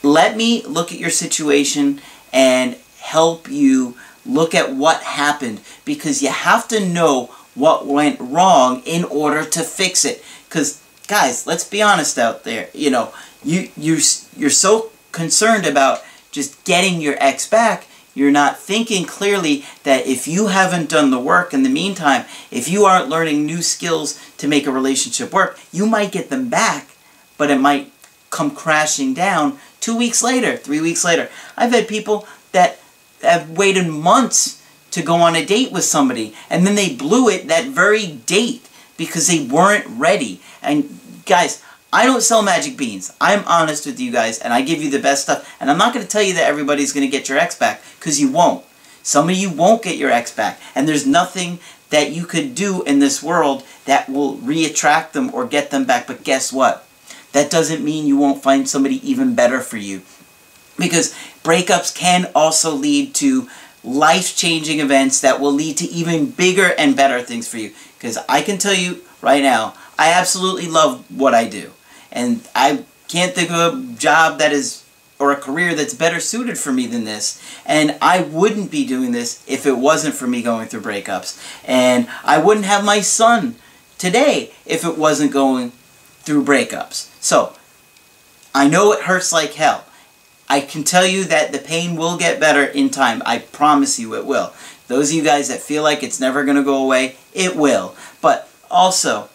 let 0.04 0.36
me 0.36 0.64
look 0.64 0.92
at 0.92 1.00
your 1.00 1.10
situation 1.10 2.02
and 2.34 2.76
help 3.00 3.50
you 3.50 3.96
look 4.26 4.54
at 4.54 4.74
what 4.74 5.02
happened 5.04 5.62
because 5.86 6.22
you 6.22 6.30
have 6.30 6.68
to 6.68 6.86
know 6.86 7.34
what 7.56 7.86
went 7.86 8.20
wrong 8.20 8.82
in 8.86 9.04
order 9.06 9.46
to 9.46 9.62
fix 9.62 10.06
it. 10.06 10.24
Because 10.48 10.82
guys, 11.08 11.48
let's 11.48 11.64
be 11.68 11.82
honest 11.82 12.18
out 12.18 12.44
there. 12.44 12.70
You 12.74 12.90
know, 12.90 13.14
you 13.44 13.70
you 13.78 14.00
you're 14.36 14.50
so 14.50 14.92
concerned 15.12 15.66
about 15.66 16.02
just 16.32 16.64
getting 16.66 17.00
your 17.00 17.16
ex 17.20 17.48
back, 17.48 17.86
you're 18.14 18.32
not 18.32 18.60
thinking 18.60 19.06
clearly 19.06 19.66
that 19.84 20.06
if 20.06 20.28
you 20.28 20.48
haven't 20.48 20.90
done 20.90 21.10
the 21.10 21.20
work 21.20 21.54
in 21.54 21.64
the 21.64 21.70
meantime, 21.70 22.26
if 22.52 22.70
you 22.70 22.86
aren't 22.86 23.10
learning 23.10 23.46
new 23.46 23.62
skills 23.62 24.20
to 24.38 24.48
make 24.48 24.68
a 24.68 24.72
relationship 24.72 25.34
work, 25.34 25.60
you 25.72 25.88
might 25.88 26.12
get 26.12 26.30
them 26.30 26.50
back, 26.50 26.90
but 27.38 27.50
it 27.50 27.60
might 27.60 27.92
come 28.30 28.52
crashing 28.52 29.14
down 29.14 29.58
two 29.80 29.98
weeks 29.98 30.24
later, 30.24 30.58
three 30.58 30.82
weeks 30.82 31.04
later. 31.04 31.30
I've 31.58 31.72
had 31.72 31.88
people 31.88 32.28
that 32.52 32.80
have 33.22 33.50
waited 33.50 33.88
months 33.88 34.62
to 34.92 35.02
go 35.02 35.16
on 35.16 35.36
a 35.36 35.46
date 35.46 35.72
with 35.72 35.84
somebody, 35.84 36.36
and 36.50 36.68
then 36.68 36.76
they 36.76 36.96
blew 36.96 37.30
it 37.30 37.48
that 37.48 37.66
very 37.66 38.08
date 38.08 38.70
because 38.96 39.28
they 39.28 39.44
weren't 39.44 39.86
ready. 39.88 40.40
And 40.62 41.00
guys, 41.26 41.64
I 41.94 42.06
don't 42.08 42.24
sell 42.24 42.42
magic 42.42 42.76
beans. 42.76 43.14
I'm 43.22 43.44
honest 43.46 43.86
with 43.86 44.00
you 44.00 44.12
guys, 44.12 44.40
and 44.40 44.52
I 44.52 44.64
give 44.64 44.82
you 44.82 44.90
the 44.90 44.98
best 44.98 45.22
stuff. 45.22 45.56
And 45.60 45.70
I'm 45.70 45.78
not 45.78 45.94
going 45.94 46.04
to 46.04 46.12
tell 46.12 46.24
you 46.24 46.34
that 46.34 46.48
everybody's 46.48 46.92
going 46.92 47.06
to 47.06 47.12
get 47.12 47.30
your 47.30 47.38
ex 47.38 47.56
back, 47.56 47.84
because 48.00 48.20
you 48.20 48.32
won't. 48.32 48.66
Some 49.04 49.30
of 49.30 49.36
you 49.36 49.52
won't 49.52 49.84
get 49.84 49.98
your 49.98 50.10
ex 50.10 50.34
back, 50.34 50.60
and 50.74 50.88
there's 50.88 51.06
nothing 51.06 51.60
that 51.92 52.10
you 52.10 52.26
could 52.26 52.56
do 52.56 52.82
in 52.82 52.98
this 52.98 53.22
world 53.22 53.64
that 53.86 54.10
will 54.10 54.38
re-attract 54.38 55.14
them 55.14 55.32
or 55.36 55.46
get 55.46 55.70
them 55.70 55.86
back. 55.86 56.08
But 56.08 56.24
guess 56.24 56.52
what? 56.52 56.88
That 57.32 57.52
doesn't 57.52 57.84
mean 57.84 58.08
you 58.08 58.18
won't 58.18 58.42
find 58.42 58.68
somebody 58.68 59.08
even 59.08 59.36
better 59.36 59.60
for 59.60 59.78
you. 59.78 60.02
Because 60.80 61.14
breakups 61.44 61.94
can 61.94 62.32
also 62.34 62.74
lead 62.74 63.14
to 63.16 63.48
life-changing 63.84 64.80
events 64.80 65.22
that 65.22 65.40
will 65.40 65.54
lead 65.54 65.78
to 65.78 65.86
even 65.86 66.32
bigger 66.32 66.74
and 66.80 66.96
better 66.96 67.22
things 67.22 67.48
for 67.48 67.60
you. 67.60 67.72
Because 68.00 68.18
I 68.28 68.42
can 68.42 68.58
tell 68.58 68.74
you 68.74 69.04
right 69.22 69.44
now, 69.44 69.76
I 70.00 70.12
absolutely 70.12 70.68
love 70.68 71.06
what 71.16 71.36
I 71.36 71.48
do. 71.48 71.70
And 72.14 72.48
I 72.56 72.86
can't 73.10 73.34
think 73.34 73.52
of 73.52 73.74
a 73.74 73.94
job 73.96 74.40
that 74.40 74.54
is, 74.54 74.86
or 75.20 75.32
a 75.32 75.36
career 75.36 75.76
that's 75.76 75.94
better 75.94 76.22
suited 76.22 76.58
for 76.58 76.72
me 76.72 76.88
than 76.88 77.04
this. 77.04 77.42
And 77.66 77.98
I 78.02 78.22
wouldn't 78.22 78.72
be 78.72 78.86
doing 78.86 79.12
this 79.12 79.44
if 79.48 79.66
it 79.66 79.78
wasn't 79.78 80.16
for 80.16 80.28
me 80.28 80.42
going 80.42 80.68
through 80.68 80.82
breakups. 80.82 81.42
And 81.66 82.08
I 82.24 82.38
wouldn't 82.38 82.68
have 82.68 82.86
my 82.86 83.02
son 83.02 83.56
today 83.98 84.52
if 84.66 84.86
it 84.86 84.98
wasn't 84.98 85.34
going 85.34 85.72
through 86.22 86.46
breakups. 86.46 87.10
So, 87.22 87.56
I 88.56 88.70
know 88.70 88.94
it 88.94 89.02
hurts 89.04 89.34
like 89.34 89.54
hell. 89.54 89.84
I 90.48 90.62
can 90.62 90.84
tell 90.84 91.06
you 91.06 91.24
that 91.26 91.52
the 91.52 91.60
pain 91.60 91.96
will 91.96 92.18
get 92.18 92.40
better 92.40 92.64
in 92.64 92.90
time. 92.90 93.24
I 93.26 93.40
promise 93.40 94.00
you 94.00 94.14
it 94.16 94.26
will. 94.26 94.54
Those 94.88 95.10
of 95.10 95.16
you 95.16 95.24
guys 95.24 95.48
that 95.48 95.62
feel 95.62 95.82
like 95.82 96.04
it's 96.04 96.20
never 96.20 96.44
going 96.44 96.58
to 96.58 96.64
go 96.64 96.84
away, 96.84 97.16
it 97.34 97.56
will. 97.56 97.96
But 98.22 98.50
also, 98.70 99.30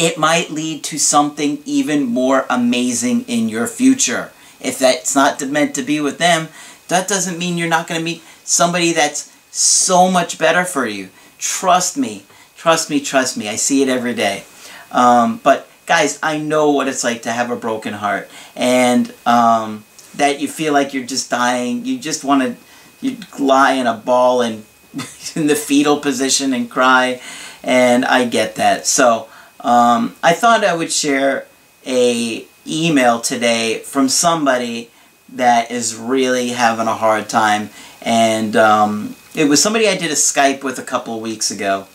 it 0.00 0.16
might 0.16 0.50
lead 0.50 0.82
to 0.82 0.98
something 0.98 1.62
even 1.66 2.06
more 2.06 2.46
amazing 2.48 3.20
in 3.28 3.50
your 3.50 3.66
future. 3.66 4.32
If 4.58 4.78
that's 4.78 5.14
not 5.14 5.42
meant 5.42 5.74
to 5.74 5.82
be 5.82 6.00
with 6.00 6.16
them, 6.16 6.48
that 6.88 7.06
doesn't 7.06 7.38
mean 7.38 7.58
you're 7.58 7.68
not 7.68 7.86
going 7.86 8.00
to 8.00 8.04
meet 8.04 8.22
somebody 8.42 8.92
that's 8.92 9.30
so 9.50 10.10
much 10.10 10.38
better 10.38 10.64
for 10.64 10.86
you. 10.86 11.10
Trust 11.36 11.98
me. 11.98 12.24
Trust 12.56 12.88
me, 12.88 13.00
trust 13.00 13.36
me. 13.36 13.46
I 13.46 13.56
see 13.56 13.82
it 13.82 13.90
every 13.90 14.14
day. 14.14 14.44
Um, 14.90 15.38
but 15.42 15.68
guys, 15.84 16.18
I 16.22 16.38
know 16.38 16.70
what 16.70 16.88
it's 16.88 17.04
like 17.04 17.22
to 17.22 17.32
have 17.32 17.50
a 17.50 17.56
broken 17.56 17.92
heart. 17.92 18.30
And 18.56 19.14
um, 19.26 19.84
that 20.14 20.40
you 20.40 20.48
feel 20.48 20.72
like 20.72 20.94
you're 20.94 21.04
just 21.04 21.30
dying. 21.30 21.84
You 21.84 21.98
just 21.98 22.24
want 22.24 22.42
to 22.42 22.56
you 23.02 23.18
lie 23.38 23.72
in 23.72 23.86
a 23.86 23.94
ball 23.94 24.40
and 24.40 24.64
in 25.36 25.46
the 25.46 25.54
fetal 25.54 26.00
position 26.00 26.54
and 26.54 26.70
cry. 26.70 27.20
And 27.62 28.06
I 28.06 28.24
get 28.24 28.54
that. 28.54 28.86
So 28.86 29.28
um, 29.62 30.16
I 30.22 30.32
thought 30.32 30.64
I 30.64 30.74
would 30.74 30.92
share 30.92 31.46
a 31.86 32.46
email 32.66 33.20
today 33.20 33.78
from 33.80 34.08
somebody 34.08 34.90
that 35.28 35.70
is 35.70 35.94
really 35.96 36.48
having 36.48 36.86
a 36.86 36.94
hard 36.94 37.28
time. 37.28 37.70
And 38.02 38.56
um, 38.56 39.16
it 39.34 39.48
was 39.48 39.62
somebody 39.62 39.88
I 39.88 39.96
did 39.96 40.10
a 40.10 40.14
Skype 40.14 40.62
with 40.62 40.78
a 40.78 40.82
couple 40.82 41.14
of 41.14 41.22
weeks 41.22 41.50
ago. 41.50 41.86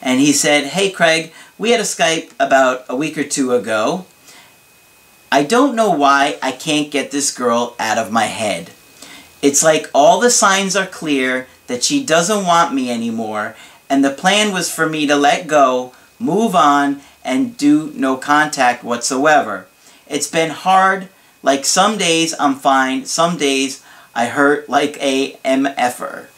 And 0.00 0.20
he 0.20 0.32
said, 0.32 0.64
Hey 0.64 0.90
Craig, 0.90 1.32
we 1.58 1.70
had 1.70 1.80
a 1.80 1.84
Skype 1.84 2.32
about 2.38 2.84
a 2.88 2.96
week 2.96 3.18
or 3.18 3.24
two 3.24 3.52
ago. 3.52 4.06
I 5.32 5.42
don't 5.42 5.74
know 5.74 5.90
why 5.90 6.38
I 6.42 6.52
can't 6.52 6.90
get 6.90 7.10
this 7.10 7.34
girl 7.34 7.74
out 7.78 7.98
of 7.98 8.12
my 8.12 8.24
head. 8.24 8.70
It's 9.42 9.62
like 9.62 9.90
all 9.92 10.20
the 10.20 10.30
signs 10.30 10.76
are 10.76 10.86
clear 10.86 11.48
that 11.66 11.82
she 11.82 12.04
doesn't 12.04 12.46
want 12.46 12.74
me 12.74 12.90
anymore, 12.90 13.56
and 13.90 14.04
the 14.04 14.10
plan 14.10 14.52
was 14.52 14.72
for 14.72 14.88
me 14.88 15.06
to 15.06 15.16
let 15.16 15.46
go, 15.46 15.92
move 16.18 16.54
on, 16.54 17.00
and 17.24 17.56
do 17.56 17.92
no 17.94 18.16
contact 18.16 18.84
whatsoever. 18.84 19.66
It's 20.06 20.30
been 20.30 20.50
hard. 20.50 21.08
Like 21.42 21.64
some 21.64 21.98
days 21.98 22.34
I'm 22.38 22.54
fine, 22.54 23.04
some 23.04 23.36
days 23.36 23.84
I 24.14 24.26
hurt 24.26 24.68
like 24.68 24.96
a 25.02 25.32
MFer. 25.44 26.28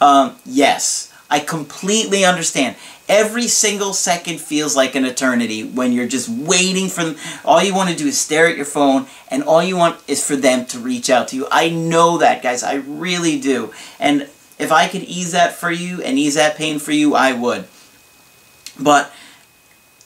um, 0.00 0.36
yes, 0.44 1.12
I 1.28 1.40
completely 1.40 2.24
understand. 2.24 2.76
Every 3.08 3.46
single 3.46 3.92
second 3.92 4.40
feels 4.40 4.74
like 4.74 4.94
an 4.94 5.04
eternity 5.04 5.62
when 5.62 5.92
you're 5.92 6.08
just 6.08 6.28
waiting 6.28 6.88
for 6.88 7.04
them. 7.04 7.16
All 7.44 7.62
you 7.62 7.74
want 7.74 7.90
to 7.90 7.96
do 7.96 8.06
is 8.06 8.18
stare 8.18 8.48
at 8.48 8.56
your 8.56 8.64
phone, 8.64 9.06
and 9.28 9.42
all 9.44 9.62
you 9.62 9.76
want 9.76 10.00
is 10.08 10.26
for 10.26 10.36
them 10.36 10.66
to 10.66 10.78
reach 10.78 11.08
out 11.08 11.28
to 11.28 11.36
you. 11.36 11.46
I 11.50 11.70
know 11.70 12.18
that, 12.18 12.42
guys. 12.42 12.62
I 12.62 12.74
really 12.74 13.40
do. 13.40 13.72
And 14.00 14.28
if 14.58 14.72
I 14.72 14.88
could 14.88 15.02
ease 15.02 15.32
that 15.32 15.54
for 15.54 15.70
you 15.70 16.02
and 16.02 16.18
ease 16.18 16.34
that 16.34 16.56
pain 16.56 16.78
for 16.78 16.92
you, 16.92 17.14
I 17.14 17.32
would. 17.32 17.66
But 18.78 19.12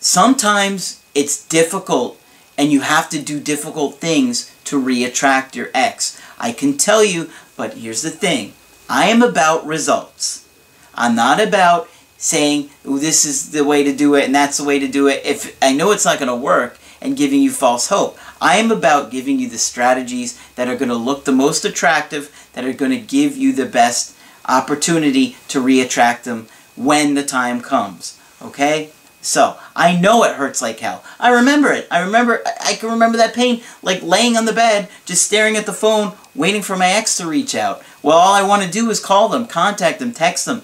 sometimes 0.00 1.02
it's 1.14 1.46
difficult, 1.46 2.20
and 2.56 2.70
you 2.70 2.80
have 2.82 3.08
to 3.10 3.20
do 3.20 3.40
difficult 3.40 3.96
things 3.96 4.54
to 4.64 4.80
reattract 4.80 5.54
your 5.54 5.70
ex. 5.74 6.20
I 6.38 6.52
can 6.52 6.76
tell 6.76 7.04
you, 7.04 7.30
but 7.56 7.74
here's 7.74 8.02
the 8.02 8.10
thing. 8.10 8.54
I 8.88 9.06
am 9.06 9.22
about 9.22 9.66
results. 9.66 10.48
I'm 10.94 11.14
not 11.14 11.40
about 11.40 11.88
saying 12.16 12.70
this 12.84 13.24
is 13.24 13.50
the 13.52 13.64
way 13.64 13.82
to 13.82 13.94
do 13.94 14.14
it 14.14 14.26
and 14.26 14.34
that's 14.34 14.58
the 14.58 14.64
way 14.64 14.78
to 14.78 14.86
do 14.86 15.08
it 15.08 15.24
if 15.24 15.56
I 15.62 15.72
know 15.72 15.90
it's 15.90 16.04
not 16.04 16.18
going 16.18 16.28
to 16.28 16.34
work 16.34 16.78
and 17.00 17.16
giving 17.16 17.40
you 17.40 17.50
false 17.50 17.88
hope. 17.88 18.18
I 18.40 18.56
am 18.56 18.70
about 18.70 19.10
giving 19.10 19.38
you 19.38 19.48
the 19.48 19.58
strategies 19.58 20.38
that 20.56 20.68
are 20.68 20.76
going 20.76 20.90
to 20.90 20.94
look 20.94 21.24
the 21.24 21.32
most 21.32 21.64
attractive, 21.64 22.50
that 22.52 22.64
are 22.64 22.74
going 22.74 22.90
to 22.90 23.00
give 23.00 23.36
you 23.36 23.52
the 23.52 23.64
best 23.64 24.14
opportunity 24.46 25.36
to 25.48 25.62
reattract 25.62 26.24
them 26.24 26.48
when 26.76 27.14
the 27.14 27.24
time 27.24 27.62
comes. 27.62 28.19
Okay? 28.42 28.90
So, 29.22 29.58
I 29.76 29.96
know 29.96 30.24
it 30.24 30.36
hurts 30.36 30.62
like 30.62 30.80
hell. 30.80 31.04
I 31.18 31.30
remember 31.30 31.70
it. 31.72 31.86
I 31.90 32.00
remember, 32.00 32.42
I 32.64 32.74
can 32.74 32.90
remember 32.90 33.18
that 33.18 33.34
pain, 33.34 33.62
like 33.82 34.02
laying 34.02 34.36
on 34.36 34.46
the 34.46 34.52
bed, 34.52 34.88
just 35.04 35.26
staring 35.26 35.56
at 35.56 35.66
the 35.66 35.74
phone, 35.74 36.14
waiting 36.34 36.62
for 36.62 36.76
my 36.76 36.90
ex 36.90 37.18
to 37.18 37.26
reach 37.26 37.54
out. 37.54 37.82
Well, 38.02 38.16
all 38.16 38.32
I 38.32 38.42
want 38.42 38.62
to 38.62 38.70
do 38.70 38.88
is 38.88 38.98
call 38.98 39.28
them, 39.28 39.46
contact 39.46 39.98
them, 39.98 40.12
text 40.12 40.46
them. 40.46 40.62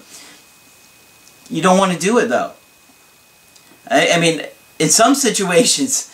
You 1.49 1.61
don't 1.61 1.77
want 1.77 1.93
to 1.93 1.99
do 1.99 2.17
it 2.17 2.27
though. 2.29 2.53
I, 3.89 4.11
I 4.13 4.19
mean, 4.19 4.41
in 4.79 4.89
some 4.89 5.13
situations, 5.13 6.11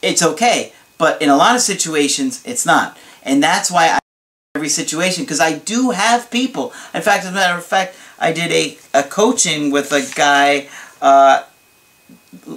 it's 0.00 0.22
okay, 0.22 0.72
but 0.96 1.20
in 1.20 1.28
a 1.28 1.36
lot 1.36 1.54
of 1.54 1.60
situations, 1.60 2.42
it's 2.46 2.64
not. 2.64 2.96
And 3.22 3.42
that's 3.42 3.70
why 3.70 3.88
I 3.88 3.98
every 4.54 4.68
situation 4.68 5.22
because 5.22 5.40
I 5.40 5.58
do 5.58 5.90
have 5.90 6.30
people. 6.30 6.72
In 6.92 7.02
fact, 7.02 7.24
as 7.24 7.30
a 7.30 7.32
matter 7.32 7.56
of 7.56 7.64
fact, 7.64 7.94
I 8.20 8.32
did 8.32 8.50
a, 8.52 8.78
a 8.92 9.02
coaching 9.02 9.70
with 9.70 9.92
a 9.92 10.08
guy 10.14 10.68
uh, 11.00 11.44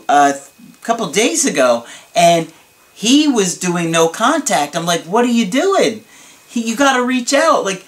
a 0.10 0.34
couple 0.82 1.12
days 1.12 1.46
ago, 1.46 1.86
and 2.16 2.52
he 2.94 3.28
was 3.28 3.58
doing 3.58 3.92
no 3.92 4.08
contact. 4.08 4.76
I'm 4.76 4.86
like, 4.86 5.02
what 5.02 5.26
are 5.26 5.30
you 5.30 5.46
doing? 5.46 6.04
He, 6.48 6.68
you 6.68 6.76
got 6.76 6.98
to 6.98 7.04
reach 7.04 7.34
out. 7.34 7.64
Like, 7.64 7.86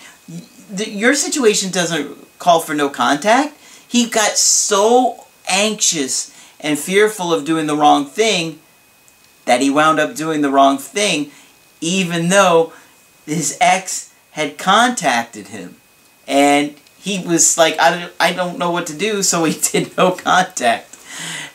the, 0.72 0.89
your 0.89 1.15
situation 1.15 1.72
doesn't 1.72 2.39
call 2.39 2.60
for 2.60 2.74
no 2.74 2.89
contact. 2.89 3.58
He 3.88 4.10
got 4.10 4.38
so 4.38 5.25
anxious 5.48 6.34
and 6.60 6.80
fearful 6.80 7.34
of 7.34 7.46
doing 7.46 7.68
the 7.68 7.75
wrong 7.75 8.06
thing 8.06 8.60
that 9.46 9.62
he 9.62 9.70
wound 9.70 10.00
up 10.00 10.15
doing 10.15 10.42
the 10.42 10.50
wrong 10.50 10.77
thing, 10.77 11.32
even 11.82 12.30
though 12.30 12.74
his 13.25 13.58
ex 13.60 14.13
had 14.32 14.58
contacted 14.58 15.50
him. 15.50 15.75
And 16.27 16.75
he 17.03 17.19
was 17.19 17.57
like, 17.57 17.77
I 17.79 18.00
don't, 18.00 18.13
I 18.17 18.31
don't 18.31 18.57
know 18.57 18.72
what 18.72 18.88
to 18.88 18.98
do, 18.98 19.24
so 19.24 19.43
he 19.43 19.60
did 19.72 19.95
no 19.98 20.12
contact. 20.12 20.98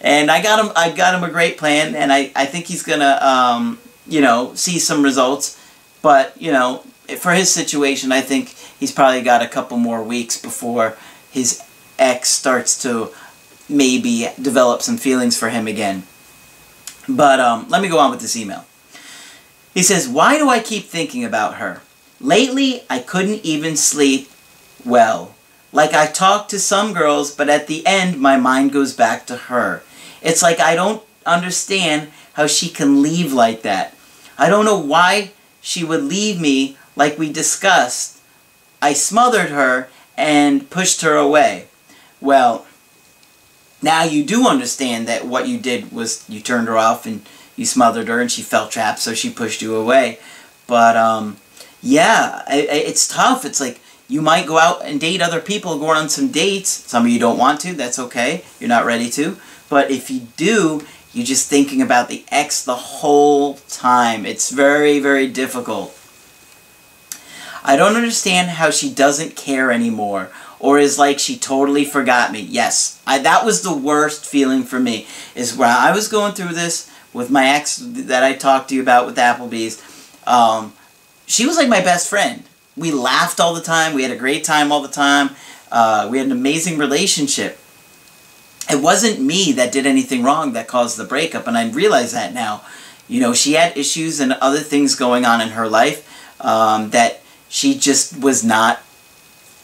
And 0.00 0.30
I 0.30 0.42
got 0.42 0.64
him, 0.64 0.72
I 0.76 0.90
got 0.90 1.14
him 1.14 1.24
a 1.24 1.32
great 1.32 1.56
plan, 1.56 1.94
and 1.94 2.12
I, 2.12 2.30
I 2.36 2.44
think 2.44 2.66
he's 2.66 2.82
gonna, 2.82 3.18
um, 3.22 3.78
you 4.06 4.20
know, 4.20 4.54
see 4.54 4.78
some 4.78 5.02
results. 5.02 5.58
But 6.02 6.40
you 6.40 6.52
know, 6.52 6.84
for 7.18 7.32
his 7.32 7.50
situation, 7.50 8.12
I 8.12 8.20
think 8.20 8.50
he's 8.78 8.92
probably 8.92 9.22
got 9.22 9.42
a 9.42 9.48
couple 9.48 9.78
more 9.78 10.02
weeks 10.02 10.40
before 10.40 10.98
his 11.30 11.62
ex 11.98 12.28
starts 12.28 12.80
to 12.82 13.08
maybe 13.70 14.28
develop 14.40 14.82
some 14.82 14.98
feelings 14.98 15.36
for 15.38 15.48
him 15.48 15.66
again. 15.66 16.02
But 17.08 17.40
um, 17.40 17.68
let 17.70 17.80
me 17.80 17.88
go 17.88 17.98
on 17.98 18.10
with 18.10 18.20
this 18.20 18.36
email. 18.36 18.66
He 19.72 19.82
says, 19.82 20.06
Why 20.06 20.36
do 20.36 20.50
I 20.50 20.60
keep 20.60 20.84
thinking 20.84 21.24
about 21.24 21.54
her? 21.54 21.80
Lately, 22.20 22.82
I 22.90 22.98
couldn't 22.98 23.44
even 23.46 23.76
sleep 23.76 24.28
well. 24.84 25.34
Like 25.72 25.92
I 25.92 26.06
talk 26.06 26.48
to 26.48 26.58
some 26.58 26.92
girls, 26.92 27.34
but 27.34 27.48
at 27.48 27.66
the 27.66 27.86
end, 27.86 28.20
my 28.20 28.36
mind 28.36 28.72
goes 28.72 28.94
back 28.94 29.26
to 29.26 29.36
her. 29.36 29.82
It's 30.22 30.42
like 30.42 30.60
I 30.60 30.74
don't 30.74 31.02
understand 31.26 32.10
how 32.34 32.46
she 32.46 32.68
can 32.68 33.02
leave 33.02 33.32
like 33.32 33.62
that. 33.62 33.94
I 34.38 34.48
don't 34.48 34.64
know 34.64 34.78
why 34.78 35.32
she 35.60 35.84
would 35.84 36.04
leave 36.04 36.40
me 36.40 36.76
like 36.96 37.18
we 37.18 37.32
discussed. 37.32 38.20
I 38.80 38.92
smothered 38.92 39.50
her 39.50 39.88
and 40.16 40.70
pushed 40.70 41.02
her 41.02 41.16
away. 41.16 41.66
Well, 42.20 42.66
now 43.82 44.04
you 44.04 44.24
do 44.24 44.46
understand 44.46 45.06
that 45.06 45.26
what 45.26 45.46
you 45.46 45.58
did 45.58 45.92
was 45.92 46.28
you 46.28 46.40
turned 46.40 46.68
her 46.68 46.76
off 46.76 47.06
and 47.06 47.22
you 47.56 47.66
smothered 47.66 48.08
her 48.08 48.20
and 48.20 48.30
she 48.30 48.42
felt 48.42 48.70
trapped, 48.70 49.00
so 49.00 49.14
she 49.14 49.30
pushed 49.30 49.62
you 49.62 49.74
away. 49.76 50.18
But, 50.66 50.96
um, 50.96 51.36
yeah, 51.82 52.42
it's 52.48 53.06
tough. 53.06 53.44
It's 53.44 53.60
like 53.60 53.80
you 54.08 54.22
might 54.22 54.46
go 54.46 54.58
out 54.58 54.84
and 54.84 54.98
date 54.98 55.20
other 55.20 55.40
people, 55.40 55.78
go 55.78 55.88
on 55.88 56.08
some 56.08 56.28
dates. 56.28 56.70
Some 56.70 57.04
of 57.04 57.10
you 57.10 57.18
don't 57.18 57.38
want 57.38 57.60
to, 57.60 57.74
that's 57.74 57.98
okay. 57.98 58.42
You're 58.58 58.68
not 58.68 58.86
ready 58.86 59.10
to. 59.10 59.36
But 59.68 59.90
if 59.90 60.10
you 60.10 60.20
do, 60.36 60.82
you're 61.12 61.26
just 61.26 61.50
thinking 61.50 61.82
about 61.82 62.08
the 62.08 62.24
ex 62.30 62.64
the 62.64 62.74
whole 62.74 63.54
time. 63.68 64.24
It's 64.24 64.50
very, 64.50 64.98
very 64.98 65.28
difficult. 65.28 65.94
I 67.62 67.76
don't 67.76 67.96
understand 67.96 68.50
how 68.50 68.70
she 68.70 68.92
doesn't 68.92 69.36
care 69.36 69.70
anymore 69.70 70.30
or 70.58 70.78
is 70.78 70.98
like 70.98 71.18
she 71.18 71.36
totally 71.38 71.84
forgot 71.84 72.32
me. 72.32 72.40
Yes, 72.40 73.00
I, 73.06 73.18
that 73.18 73.44
was 73.44 73.62
the 73.62 73.76
worst 73.76 74.24
feeling 74.24 74.62
for 74.62 74.80
me, 74.80 75.06
is 75.34 75.56
when 75.56 75.68
I 75.68 75.92
was 75.92 76.08
going 76.08 76.32
through 76.32 76.54
this 76.54 76.90
with 77.12 77.30
my 77.30 77.46
ex 77.48 77.78
that 77.82 78.22
I 78.22 78.32
talked 78.32 78.70
to 78.70 78.74
you 78.74 78.82
about 78.82 79.06
with 79.06 79.16
Applebee's. 79.16 79.82
Um, 80.26 80.72
she 81.26 81.46
was 81.46 81.56
like 81.56 81.68
my 81.68 81.80
best 81.80 82.08
friend. 82.08 82.42
We 82.78 82.92
laughed 82.92 83.40
all 83.40 83.54
the 83.54 83.60
time. 83.60 83.94
We 83.94 84.02
had 84.02 84.12
a 84.12 84.16
great 84.16 84.44
time 84.44 84.70
all 84.70 84.80
the 84.80 84.88
time. 84.88 85.30
Uh, 85.70 86.08
we 86.10 86.18
had 86.18 86.26
an 86.26 86.32
amazing 86.32 86.78
relationship. 86.78 87.58
It 88.70 88.82
wasn't 88.82 89.20
me 89.20 89.52
that 89.52 89.72
did 89.72 89.86
anything 89.86 90.22
wrong 90.22 90.52
that 90.52 90.68
caused 90.68 90.96
the 90.96 91.04
breakup, 91.04 91.46
and 91.46 91.56
I 91.56 91.68
realize 91.70 92.12
that 92.12 92.32
now. 92.32 92.62
You 93.08 93.20
know, 93.20 93.32
she 93.32 93.54
had 93.54 93.76
issues 93.76 94.20
and 94.20 94.32
other 94.34 94.58
things 94.58 94.94
going 94.94 95.24
on 95.24 95.40
in 95.40 95.48
her 95.50 95.66
life 95.66 96.06
um, 96.40 96.90
that 96.90 97.20
she 97.48 97.78
just 97.78 98.18
was 98.20 98.44
not 98.44 98.82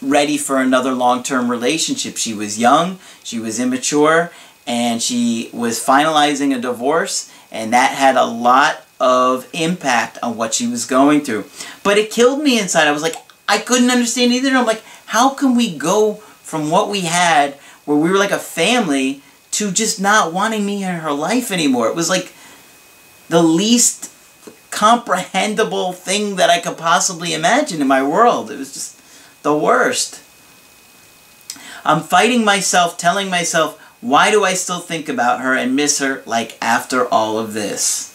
ready 0.01 0.39
for 0.39 0.59
another 0.59 0.93
long-term 0.93 1.51
relationship. 1.51 2.17
She 2.17 2.35
was 2.35 2.59
young, 2.59 2.99
she 3.23 3.39
was 3.39 3.61
immature, 3.61 4.33
and 4.67 5.03
she 5.03 5.51
was 5.53 5.85
finalizing 5.85 6.57
a 6.57 6.61
divorce, 6.61 7.31
and 7.53 7.73
that 7.73 7.93
had 7.93 8.17
a 8.17 8.25
lot 8.25 8.84
of 9.01 9.49
impact 9.53 10.19
on 10.23 10.37
what 10.37 10.55
she 10.55 10.67
was 10.67 10.87
going 10.87 11.21
through. 11.21 11.45
But 11.83 11.99
it 11.99 12.11
killed 12.11 12.43
me 12.43 12.59
inside. 12.59 12.89
I 12.89 12.93
was 12.93 13.03
like, 13.03 13.17
I 13.49 13.59
couldn't 13.59 13.91
understand 13.91 14.33
either. 14.33 14.51
I'm 14.51 14.67
like, 14.67 14.83
how 15.07 15.31
can 15.31 15.55
we 15.55 15.77
go 15.77 16.15
from 16.43 16.71
what 16.71 16.89
we 16.89 17.03
had, 17.03 17.55
where 17.85 17.97
we 17.97 18.11
were 18.11 18.19
like 18.19 18.31
a 18.31 18.39
family, 18.39 19.23
to 19.53 19.71
just 19.71 20.01
not 20.01 20.33
wanting 20.33 20.65
me 20.65 20.83
in 20.85 20.95
her 20.97 21.13
life 21.13 21.51
anymore? 21.51 21.89
It 21.89 21.97
was 21.97 22.09
like 22.09 22.33
the 23.29 23.43
least 23.43 24.11
comprehensible 24.71 25.93
thing 25.93 26.37
that 26.37 26.51
I 26.51 26.61
could 26.61 26.77
possibly 26.77 27.33
imagine 27.33 27.81
in 27.81 27.87
my 27.87 28.03
world. 28.03 28.51
It 28.51 28.59
was 28.59 28.73
just 28.75 29.01
the 29.43 29.57
worst. 29.57 30.21
I'm 31.85 32.01
fighting 32.01 32.45
myself, 32.45 32.97
telling 32.97 33.29
myself, 33.29 33.79
why 34.01 34.31
do 34.31 34.45
I 34.45 34.55
still 34.55 34.81
think 34.81 35.09
about 35.09 35.41
her 35.41 35.55
and 35.55 35.77
miss 35.77 35.99
her 35.99 36.23
like 36.27 36.59
after 36.61 37.07
all 37.07 37.39
of 37.39 37.53
this? 37.53 38.14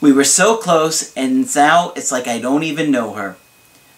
We 0.00 0.12
were 0.12 0.24
so 0.24 0.56
close 0.56 1.12
and 1.14 1.54
now 1.54 1.92
it's 1.96 2.12
like 2.12 2.28
I 2.28 2.38
don't 2.38 2.62
even 2.62 2.90
know 2.90 3.14
her. 3.14 3.36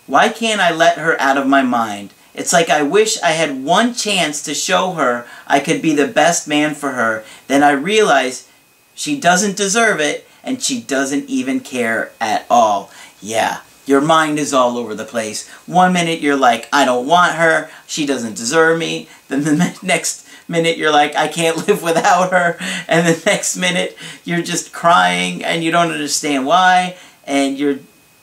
Why 0.06 0.28
can't 0.28 0.60
I 0.60 0.72
let 0.72 0.98
her 0.98 1.20
out 1.20 1.36
of 1.36 1.46
my 1.46 1.62
mind? 1.62 2.14
It's 2.34 2.52
like 2.52 2.70
I 2.70 2.82
wish 2.82 3.20
I 3.20 3.32
had 3.32 3.64
one 3.64 3.94
chance 3.94 4.42
to 4.44 4.54
show 4.54 4.92
her 4.92 5.26
I 5.46 5.60
could 5.60 5.82
be 5.82 5.94
the 5.94 6.06
best 6.06 6.46
man 6.46 6.74
for 6.74 6.92
her. 6.92 7.24
Then 7.48 7.62
I 7.62 7.72
realize 7.72 8.48
she 8.94 9.18
doesn't 9.18 9.56
deserve 9.56 10.00
it 10.00 10.28
and 10.44 10.62
she 10.62 10.80
doesn't 10.80 11.28
even 11.28 11.60
care 11.60 12.12
at 12.20 12.46
all. 12.48 12.90
Yeah, 13.20 13.60
your 13.86 14.00
mind 14.00 14.38
is 14.38 14.54
all 14.54 14.76
over 14.76 14.94
the 14.94 15.04
place. 15.04 15.48
One 15.66 15.92
minute 15.92 16.20
you're 16.20 16.36
like, 16.36 16.68
I 16.72 16.84
don't 16.84 17.06
want 17.06 17.34
her, 17.34 17.70
she 17.86 18.06
doesn't 18.06 18.36
deserve 18.36 18.78
me. 18.78 19.08
Then 19.28 19.44
the 19.44 19.78
next 19.82 20.27
minute 20.48 20.76
you're 20.76 20.90
like, 20.90 21.14
I 21.14 21.28
can't 21.28 21.56
live 21.68 21.82
without 21.82 22.32
her. 22.32 22.56
And 22.88 23.06
the 23.06 23.22
next 23.26 23.56
minute 23.56 23.96
you're 24.24 24.42
just 24.42 24.72
crying 24.72 25.44
and 25.44 25.62
you 25.62 25.70
don't 25.70 25.90
understand 25.90 26.46
why. 26.46 26.96
And 27.26 27.58
you're, 27.58 27.78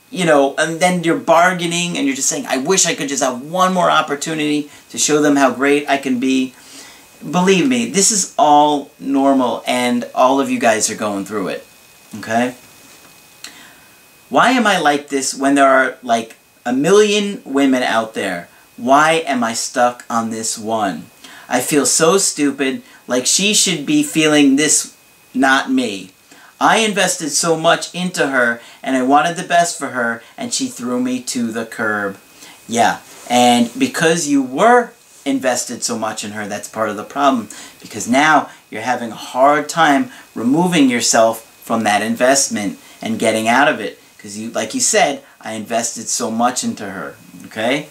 you 0.10 0.26
know, 0.26 0.56
and 0.58 0.80
then 0.80 1.04
you're 1.04 1.20
bargaining 1.20 1.98
and 1.98 2.08
you're 2.08 2.16
just 2.16 2.30
saying, 2.30 2.46
I 2.48 2.58
wish 2.58 2.86
I 2.86 2.96
could 2.96 3.10
just 3.10 3.24
have 3.24 3.42
one 3.42 3.74
more 3.74 3.90
opportunity 3.90 4.70
to 4.90 4.98
show 4.98 5.22
them 5.22 5.36
how 5.36 5.54
great 5.54 5.88
I 5.90 5.98
can 5.98 6.20
be. 6.20 6.54
Believe 7.30 7.68
me, 7.68 7.90
this 7.90 8.12
is 8.12 8.34
all 8.38 8.92
normal 9.00 9.64
and 9.68 10.10
all 10.14 10.40
of 10.40 10.50
you 10.50 10.60
guys 10.60 10.90
are 10.90 10.96
going 10.96 11.26
through 11.26 11.50
it. 11.50 11.66
Okay? 12.20 12.56
Why 14.30 14.52
am 14.52 14.66
I 14.66 14.80
like 14.80 15.10
this 15.10 15.36
when 15.36 15.56
there 15.56 15.68
are 15.68 15.98
like 16.02 16.36
a 16.66 16.74
million 16.74 17.42
women 17.46 17.84
out 17.84 18.16
there? 18.16 18.50
Why 18.76 19.24
am 19.26 19.44
I 19.44 19.54
stuck 19.54 20.04
on 20.10 20.30
this 20.30 20.58
one? 20.58 21.06
I 21.48 21.62
feel 21.62 21.86
so 21.86 22.18
stupid, 22.18 22.82
like 23.08 23.26
she 23.26 23.54
should 23.54 23.86
be 23.86 24.04
feeling 24.04 24.56
this, 24.56 24.96
not 25.34 25.72
me. 25.72 26.12
I 26.60 26.78
invested 26.78 27.30
so 27.30 27.58
much 27.58 27.94
into 27.94 28.28
her, 28.28 28.62
and 28.82 28.96
I 28.96 29.04
wanted 29.04 29.36
the 29.36 29.44
best 29.44 29.78
for 29.78 29.88
her, 29.88 30.24
and 30.38 30.54
she 30.54 30.68
threw 30.68 31.02
me 31.02 31.22
to 31.24 31.52
the 31.52 31.66
curb. 31.66 32.18
Yeah, 32.68 33.00
and 33.30 33.70
because 33.78 34.28
you 34.28 34.42
were 34.42 34.92
invested 35.26 35.84
so 35.84 35.98
much 35.98 36.24
in 36.24 36.32
her, 36.32 36.48
that's 36.48 36.70
part 36.70 36.90
of 36.90 36.98
the 36.98 37.04
problem. 37.04 37.50
Because 37.82 38.08
now 38.08 38.50
you're 38.70 38.82
having 38.82 39.12
a 39.12 39.16
hard 39.16 39.68
time 39.68 40.12
removing 40.34 40.90
yourself 40.90 41.44
from 41.64 41.84
that 41.84 42.02
investment 42.02 42.80
and 43.02 43.20
getting 43.20 43.48
out 43.48 43.68
of 43.68 43.80
it. 43.80 44.00
Because 44.16 44.40
you, 44.40 44.52
like 44.52 44.74
you 44.74 44.80
said, 44.80 45.24
I 45.42 45.54
invested 45.54 46.08
so 46.08 46.32
much 46.32 46.64
into 46.64 46.90
her. 46.90 47.16
Okay? 47.46 47.90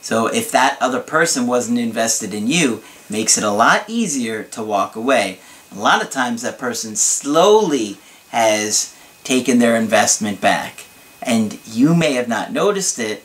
So 0.00 0.26
if 0.26 0.50
that 0.52 0.78
other 0.80 1.00
person 1.00 1.46
wasn't 1.46 1.78
invested 1.78 2.32
in 2.32 2.46
you, 2.46 2.82
makes 3.08 3.36
it 3.36 3.44
a 3.44 3.50
lot 3.50 3.84
easier 3.88 4.42
to 4.44 4.62
walk 4.62 4.96
away. 4.96 5.38
A 5.72 5.78
lot 5.78 6.02
of 6.02 6.10
times 6.10 6.42
that 6.42 6.58
person 6.58 6.96
slowly 6.96 7.98
has 8.30 8.96
taken 9.24 9.58
their 9.58 9.76
investment 9.76 10.40
back. 10.40 10.84
And 11.22 11.58
you 11.66 11.94
may 11.94 12.14
have 12.14 12.28
not 12.28 12.52
noticed 12.52 12.98
it, 12.98 13.22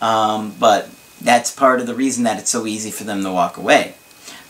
um, 0.00 0.54
but 0.58 0.90
that's 1.20 1.54
part 1.54 1.80
of 1.80 1.86
the 1.86 1.94
reason 1.94 2.24
that 2.24 2.38
it's 2.38 2.50
so 2.50 2.66
easy 2.66 2.90
for 2.90 3.04
them 3.04 3.22
to 3.22 3.32
walk 3.32 3.56
away. 3.56 3.94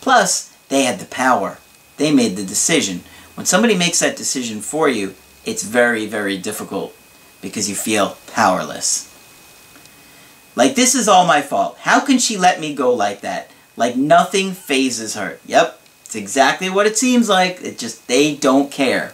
Plus, 0.00 0.54
they 0.68 0.84
had 0.84 0.98
the 0.98 1.06
power. 1.06 1.58
They 1.96 2.12
made 2.12 2.36
the 2.36 2.44
decision. 2.44 3.02
When 3.34 3.46
somebody 3.46 3.76
makes 3.76 4.00
that 4.00 4.16
decision 4.16 4.60
for 4.60 4.88
you, 4.88 5.14
it's 5.44 5.62
very, 5.62 6.06
very 6.06 6.38
difficult 6.38 6.94
because 7.40 7.68
you 7.68 7.74
feel 7.74 8.16
powerless. 8.32 9.07
Like, 10.58 10.74
this 10.74 10.96
is 10.96 11.06
all 11.06 11.24
my 11.24 11.40
fault. 11.40 11.78
How 11.82 12.00
can 12.00 12.18
she 12.18 12.36
let 12.36 12.58
me 12.58 12.74
go 12.74 12.92
like 12.92 13.20
that? 13.20 13.48
Like, 13.76 13.94
nothing 13.94 14.54
fazes 14.54 15.14
her. 15.14 15.38
Yep, 15.46 15.80
it's 16.04 16.16
exactly 16.16 16.68
what 16.68 16.88
it 16.88 16.98
seems 16.98 17.28
like. 17.28 17.62
It 17.62 17.78
just, 17.78 18.08
they 18.08 18.34
don't 18.34 18.68
care. 18.68 19.12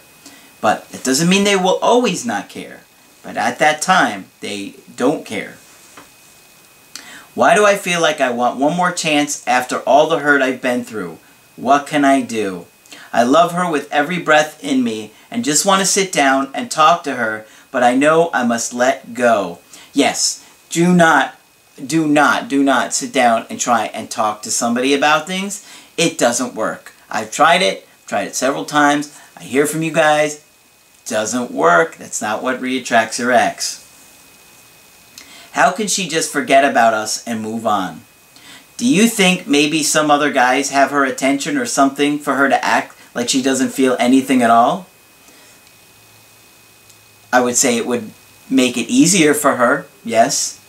But 0.63 0.89
it 0.91 1.05
doesn't 1.05 1.29
mean 1.29 1.45
they 1.45 1.55
will 1.55 1.79
always 1.83 2.25
not 2.25 2.49
care. 2.49 2.81
But 3.23 3.37
at 3.37 3.59
that 3.59 3.83
time, 3.83 4.25
they 4.41 4.77
don't 4.97 5.27
care. 5.27 5.57
Why 7.35 7.55
do 7.55 7.67
I 7.67 7.77
feel 7.77 8.01
like 8.01 8.23
I 8.23 8.31
want 8.31 8.59
one 8.59 8.75
more 8.75 8.93
chance 8.93 9.47
after 9.47 9.81
all 9.81 10.09
the 10.09 10.21
hurt 10.21 10.41
I've 10.41 10.63
been 10.63 10.83
through? 10.83 11.19
What 11.57 11.87
can 11.87 12.07
I 12.07 12.23
do? 12.23 12.65
I 13.13 13.23
love 13.23 13.53
her 13.53 13.71
with 13.71 13.93
every 13.93 14.19
breath 14.19 14.65
in 14.65 14.83
me 14.83 15.13
and 15.31 15.45
just 15.45 15.67
want 15.67 15.81
to 15.81 15.87
sit 15.87 16.11
down 16.11 16.51
and 16.55 16.71
talk 16.71 17.05
to 17.05 17.17
her, 17.17 17.45
but 17.71 17.83
I 17.83 17.95
know 17.95 18.31
I 18.33 18.47
must 18.47 18.73
let 18.73 19.13
go. 19.13 19.59
Yes, 19.93 20.41
do 20.75 20.93
not, 20.93 21.38
do 21.87 22.09
not, 22.09 22.49
do 22.49 22.64
not 22.64 22.92
sit 22.92 23.12
down 23.12 23.46
and 23.49 23.61
try 23.61 23.87
and 23.87 24.11
talk 24.11 24.42
to 24.42 24.51
somebody 24.51 24.92
about 24.92 25.25
things. 25.25 25.64
It 25.96 26.18
doesn't 26.18 26.57
work. 26.57 26.92
I've 27.09 27.31
tried 27.31 27.62
it, 27.62 27.87
tried 28.09 28.27
it 28.27 28.35
several 28.35 28.64
times. 28.64 29.16
I 29.37 29.44
hear 29.44 29.66
from 29.66 29.85
you 29.85 29.92
guys. 29.92 30.44
Doesn't 31.07 31.53
work. 31.53 31.94
That's 31.94 32.20
not 32.20 32.42
what 32.42 32.61
reattracts 32.61 33.20
your 33.20 33.31
ex. 33.31 33.83
How 35.53 35.70
can 35.70 35.87
she 35.87 36.09
just 36.09 36.33
forget 36.33 36.64
about 36.64 36.92
us 36.92 37.25
and 37.25 37.40
move 37.40 37.68
on? 37.68 38.01
Do 38.77 38.92
you 38.92 39.07
think 39.07 39.46
maybe 39.46 39.85
some 39.85 40.11
other 40.11 40.33
guys 40.33 40.70
have 40.70 40.90
her 40.90 41.05
attention 41.05 41.57
or 41.57 41.66
something 41.66 42.18
for 42.18 42.35
her 42.35 42.49
to 42.49 42.64
act 42.64 42.96
like 43.14 43.29
she 43.29 43.42
doesn't 43.42 43.68
feel 43.68 43.96
anything 44.01 44.42
at 44.42 44.51
all, 44.51 44.88
I 47.33 47.40
would 47.40 47.55
say 47.55 47.77
it 47.77 47.87
would 47.87 48.11
make 48.51 48.77
it 48.77 48.88
easier 48.88 49.35
for 49.35 49.55
her, 49.55 49.87
yes. 50.05 50.61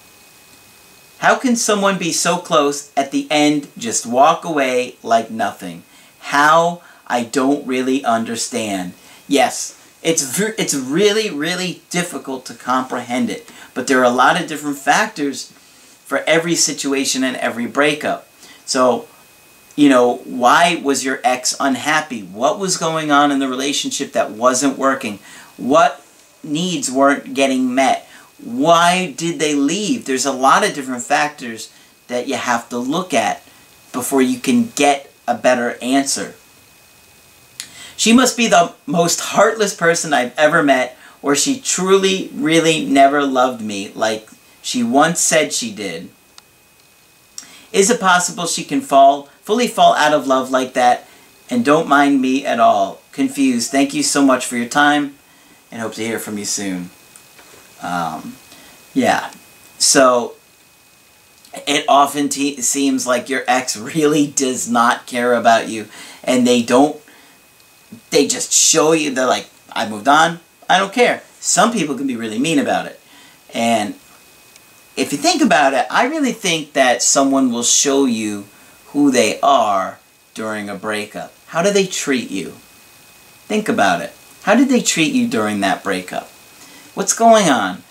How 1.26 1.40
can 1.40 1.56
someone 1.56 1.98
be 1.98 2.12
so 2.12 2.38
close 2.38 2.92
at 2.96 3.10
the 3.10 3.26
end 3.32 3.68
just 3.80 4.06
walk 4.06 4.46
away 4.46 4.98
like 5.02 5.32
nothing? 5.32 5.82
How? 6.20 6.84
I 7.08 7.24
don't 7.24 7.66
really 7.66 8.06
understand. 8.06 8.94
Yes, 9.28 9.76
it's, 10.04 10.40
it's 10.40 10.76
really, 10.76 11.32
really 11.32 11.82
difficult 11.90 12.46
to 12.46 12.54
comprehend 12.54 13.32
it, 13.32 13.52
but 13.74 13.88
there 13.88 14.00
are 14.02 14.04
a 14.04 14.12
lot 14.12 14.40
of 14.40 14.48
different 14.48 14.78
factors 14.78 15.52
for 16.06 16.20
every 16.28 16.54
situation 16.54 17.24
and 17.24 17.36
every 17.38 17.66
breakup. 17.66 18.28
So 18.68 19.08
you 19.76 19.90
know, 19.90 20.18
why 20.26 20.80
was 20.84 21.04
your 21.04 21.22
ex 21.24 21.56
unhappy? 21.60 22.22
What 22.22 22.60
was 22.60 22.78
going 22.78 23.10
on 23.10 23.32
in 23.32 23.40
the 23.40 23.48
relationship 23.48 24.12
that 24.12 24.30
wasn't 24.30 24.78
working? 24.78 25.18
What 25.58 26.06
needs 26.44 26.92
weren't 26.92 27.34
getting 27.34 27.74
met? 27.74 28.05
Why 28.46 29.12
did 29.12 29.40
they 29.40 29.56
leave? 29.56 30.06
There's 30.06 30.26
a 30.26 30.32
lot 30.32 30.66
of 30.66 30.74
different 30.74 31.04
factors 31.04 31.74
that 32.08 32.28
you 32.28 32.36
have 32.36 32.70
to 32.70 32.78
look 32.78 33.14
at 33.14 33.44
before 33.92 34.22
you 34.22 34.40
can 34.40 34.70
get 34.76 35.12
a 35.28 35.36
better 35.36 35.78
answer. 35.82 36.36
She 37.98 38.14
must 38.14 38.38
be 38.38 38.48
the 38.48 38.74
most 38.86 39.20
heartless 39.20 39.76
person 39.76 40.14
I've 40.14 40.38
ever 40.38 40.62
met, 40.62 40.98
or 41.22 41.36
she 41.36 41.60
truly, 41.60 42.30
really 42.34 42.86
never 42.86 43.26
loved 43.26 43.62
me 43.62 43.92
like 43.94 44.30
she 44.62 44.84
once 44.84 45.20
said 45.20 45.52
she 45.52 45.74
did. 45.74 46.10
Is 47.74 47.90
it 47.90 48.00
possible 48.00 48.46
she 48.46 48.64
can 48.64 48.82
fall 48.82 49.28
fully 49.46 49.68
fall 49.68 49.94
out 49.94 50.12
of 50.12 50.26
love 50.26 50.50
like 50.50 50.74
that 50.74 51.08
and 51.52 51.64
don't 51.64 51.88
mind 51.88 52.20
me 52.20 52.46
at 52.46 52.60
all. 52.60 53.00
Confused. 53.12 53.70
Thank 53.70 53.94
you 53.94 54.02
so 54.02 54.26
much 54.26 54.46
for 54.46 54.58
your 54.58 54.68
time 54.68 55.16
and 55.72 55.82
hope 55.82 55.94
to 55.94 56.04
hear 56.04 56.18
from 56.18 56.40
you 56.40 56.46
soon. 56.46 56.90
Um, 57.86 58.36
yeah. 58.94 59.32
So 59.78 60.34
it 61.68 61.86
often 61.88 62.32
seems 62.32 63.06
like 63.06 63.30
your 63.30 63.44
ex 63.48 63.78
really 63.96 64.28
does 64.28 64.70
not 64.70 65.06
care 65.06 65.34
about 65.34 65.70
you 65.70 65.88
and 66.24 66.46
they 66.46 66.62
don't 66.62 67.00
they 68.10 68.28
just 68.28 68.52
show 68.52 68.92
you 68.92 69.12
they're 69.12 69.26
like 69.26 69.50
I 69.72 69.88
moved 69.88 70.08
on 70.08 70.40
I 70.70 70.80
don't 70.80 70.92
care 70.92 71.22
some 71.40 71.72
people 71.72 71.96
can 71.96 72.08
be 72.08 72.18
really 72.18 72.40
mean 72.40 72.60
about 72.60 72.88
it 72.88 73.00
and 73.54 73.94
if 74.98 75.14
you 75.14 75.18
think 75.18 75.42
about 75.42 75.74
it 75.74 75.86
I 75.90 76.08
really 76.08 76.34
think 76.34 76.74
that 76.74 77.02
someone 77.02 77.52
will 77.52 77.64
show 77.64 78.06
you 78.06 78.46
who 78.88 79.12
they 79.12 79.40
are 79.42 80.00
during 80.34 80.70
a 80.70 80.76
breakup. 80.76 81.34
How 81.48 81.62
do 81.62 81.72
they 81.72 81.86
treat 81.86 82.30
you? 82.30 82.52
Think 83.48 83.68
about 83.68 84.02
it. 84.02 84.14
How 84.44 84.56
did 84.56 84.70
they 84.70 84.82
treat 84.82 85.14
you 85.14 85.28
during 85.28 85.62
that 85.62 85.84
breakup? 85.84 86.30
What's 86.96 87.14
going 87.14 87.50
on? 87.50 87.84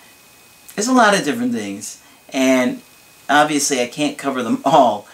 There's 0.73 0.87
a 0.87 0.93
lot 0.93 1.13
of 1.15 1.23
different 1.23 1.53
things, 1.53 2.01
and 2.33 2.81
obviously 3.29 3.79
I 3.79 3.85
can't 3.85 4.17
cover 4.17 4.41
them 4.41 4.61
all 4.65 5.07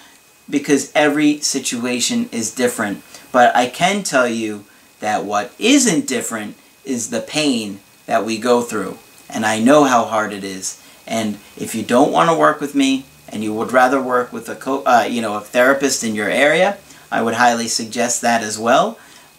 because 0.50 0.94
every 0.96 1.40
situation 1.40 2.30
is 2.32 2.56
different. 2.56 3.04
But 3.34 3.54
I 3.54 3.68
can 3.68 4.04
tell 4.04 4.30
you 4.30 4.64
that 5.02 5.26
what 5.26 5.54
isn't 5.60 6.08
different 6.08 6.56
is 6.86 7.10
the 7.10 7.20
pain 7.20 7.82
that 8.06 8.24
we 8.24 8.38
go 8.38 8.62
through. 8.62 8.98
And 9.30 9.46
I 9.46 9.60
know 9.60 9.84
how 9.84 10.06
hard 10.06 10.32
it 10.32 10.46
is. 10.46 10.82
And 11.06 11.36
if 11.58 11.76
you 11.76 11.84
don't 11.84 12.14
want 12.14 12.30
to 12.30 12.38
work 12.38 12.62
with 12.62 12.74
me, 12.74 13.04
and 13.28 13.44
you 13.44 13.54
would 13.54 13.74
rather 13.74 14.02
work 14.02 14.32
with 14.32 14.48
a 14.48 14.70
uh, 14.70 15.04
you 15.04 15.22
know 15.22 15.36
a 15.36 15.42
therapist 15.42 16.02
in 16.02 16.16
your 16.16 16.30
area, 16.30 16.78
I 17.12 17.22
would 17.22 17.34
highly 17.34 17.68
suggest 17.68 18.22
that 18.22 18.42
as 18.42 18.58
well. 18.58 18.98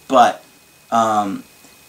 But 0.09 0.45
um, 0.91 1.45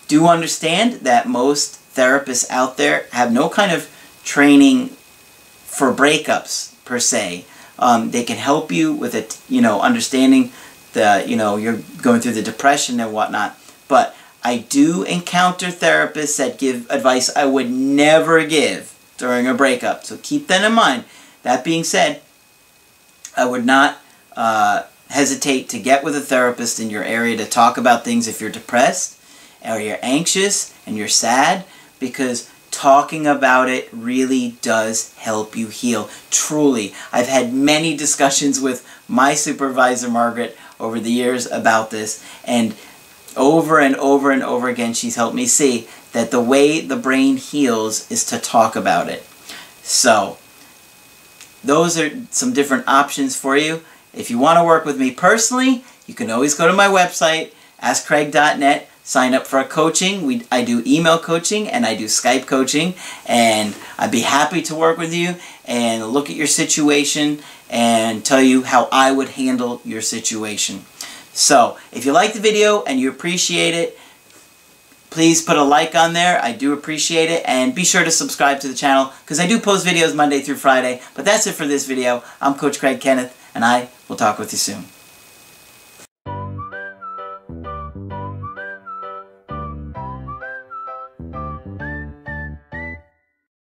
do 0.07 0.27
understand 0.27 1.01
that 1.01 1.27
most 1.27 1.82
therapists 1.95 2.49
out 2.49 2.77
there 2.77 3.05
have 3.11 3.31
no 3.31 3.49
kind 3.49 3.71
of 3.71 3.89
training 4.23 4.89
for 5.65 5.93
breakups 5.93 6.73
per 6.85 6.99
se. 6.99 7.45
Um, 7.79 8.11
they 8.11 8.23
can 8.23 8.37
help 8.37 8.71
you 8.71 8.93
with 8.93 9.15
it, 9.15 9.39
you 9.49 9.61
know, 9.61 9.81
understanding 9.81 10.51
the, 10.93 11.23
you 11.27 11.35
know, 11.35 11.57
you're 11.57 11.79
going 12.01 12.21
through 12.21 12.33
the 12.33 12.41
depression 12.41 12.99
and 12.99 13.11
whatnot. 13.11 13.57
But 13.87 14.15
I 14.43 14.57
do 14.57 15.03
encounter 15.03 15.67
therapists 15.67 16.37
that 16.37 16.59
give 16.59 16.89
advice 16.89 17.35
I 17.35 17.45
would 17.45 17.71
never 17.71 18.45
give 18.45 18.93
during 19.17 19.47
a 19.47 19.53
breakup. 19.53 20.03
So 20.03 20.17
keep 20.21 20.47
that 20.47 20.63
in 20.63 20.73
mind. 20.73 21.05
That 21.43 21.63
being 21.63 21.83
said, 21.83 22.21
I 23.35 23.45
would 23.45 23.65
not 23.65 23.97
uh, 24.35 24.83
hesitate 25.09 25.69
to 25.69 25.79
get 25.79 26.03
with 26.03 26.15
a 26.15 26.21
therapist 26.21 26.79
in 26.79 26.89
your 26.89 27.03
area 27.03 27.37
to 27.37 27.45
talk 27.45 27.77
about 27.77 28.03
things 28.03 28.27
if 28.27 28.39
you're 28.39 28.49
depressed 28.49 29.19
or 29.65 29.79
you're 29.79 29.99
anxious 30.01 30.73
and 30.85 30.97
you're 30.97 31.07
sad 31.07 31.65
because 32.03 32.51
talking 32.69 33.25
about 33.25 33.69
it 33.69 33.87
really 33.93 34.57
does 34.61 35.13
help 35.13 35.55
you 35.55 35.67
heal. 35.67 36.09
Truly. 36.29 36.93
I've 37.13 37.27
had 37.27 37.53
many 37.53 37.95
discussions 37.95 38.59
with 38.59 38.85
my 39.07 39.35
supervisor, 39.35 40.09
Margaret, 40.09 40.57
over 40.81 40.99
the 40.99 41.11
years 41.11 41.49
about 41.49 41.91
this, 41.91 42.21
and 42.43 42.75
over 43.37 43.79
and 43.79 43.95
over 43.95 44.31
and 44.31 44.43
over 44.43 44.67
again, 44.67 44.93
she's 44.93 45.15
helped 45.15 45.35
me 45.35 45.45
see 45.45 45.87
that 46.11 46.29
the 46.29 46.41
way 46.41 46.81
the 46.81 46.97
brain 46.97 47.37
heals 47.37 48.11
is 48.11 48.25
to 48.25 48.37
talk 48.37 48.75
about 48.75 49.07
it. 49.07 49.23
So, 49.81 50.37
those 51.63 51.97
are 51.97 52.11
some 52.31 52.51
different 52.51 52.85
options 52.87 53.37
for 53.37 53.55
you. 53.55 53.81
If 54.13 54.29
you 54.29 54.37
want 54.37 54.59
to 54.59 54.65
work 54.65 54.83
with 54.83 54.99
me 54.99 55.11
personally, 55.11 55.85
you 56.05 56.13
can 56.13 56.29
always 56.29 56.53
go 56.53 56.67
to 56.67 56.73
my 56.73 56.87
website, 56.87 57.53
askcraig.net, 57.81 58.89
sign 59.03 59.33
up 59.33 59.45
for 59.45 59.59
a 59.59 59.65
coaching. 59.65 60.25
We, 60.25 60.43
I 60.51 60.63
do 60.63 60.81
email 60.85 61.19
coaching 61.19 61.67
and 61.67 61.85
I 61.85 61.95
do 61.95 62.05
Skype 62.05 62.47
coaching, 62.47 62.95
and 63.25 63.75
I'd 63.97 64.11
be 64.11 64.21
happy 64.21 64.61
to 64.63 64.75
work 64.75 64.97
with 64.97 65.13
you 65.13 65.35
and 65.65 66.07
look 66.07 66.29
at 66.29 66.35
your 66.35 66.47
situation 66.47 67.39
and 67.69 68.23
tell 68.23 68.41
you 68.41 68.63
how 68.63 68.87
I 68.91 69.11
would 69.11 69.29
handle 69.29 69.81
your 69.83 70.01
situation. 70.01 70.85
So, 71.33 71.77
if 71.91 72.05
you 72.05 72.11
like 72.11 72.33
the 72.33 72.39
video 72.39 72.83
and 72.83 72.99
you 72.99 73.09
appreciate 73.09 73.73
it, 73.73 73.97
please 75.09 75.41
put 75.41 75.57
a 75.57 75.63
like 75.63 75.95
on 75.95 76.13
there. 76.13 76.39
I 76.41 76.51
do 76.51 76.73
appreciate 76.73 77.29
it. 77.29 77.43
And 77.45 77.73
be 77.73 77.83
sure 77.83 78.03
to 78.03 78.11
subscribe 78.11 78.59
to 78.61 78.67
the 78.67 78.73
channel 78.73 79.13
because 79.23 79.39
I 79.39 79.47
do 79.47 79.59
post 79.59 79.85
videos 79.85 80.15
Monday 80.15 80.41
through 80.41 80.55
Friday. 80.55 81.01
But 81.15 81.25
that's 81.25 81.47
it 81.47 81.53
for 81.53 81.65
this 81.65 81.87
video. 81.87 82.23
I'm 82.41 82.55
Coach 82.55 82.79
Craig 82.79 83.01
Kenneth, 83.01 83.35
and 83.55 83.63
I 83.63 83.89
will 84.07 84.15
talk 84.15 84.37
with 84.39 84.51
you 84.51 84.57
soon. 84.57 84.85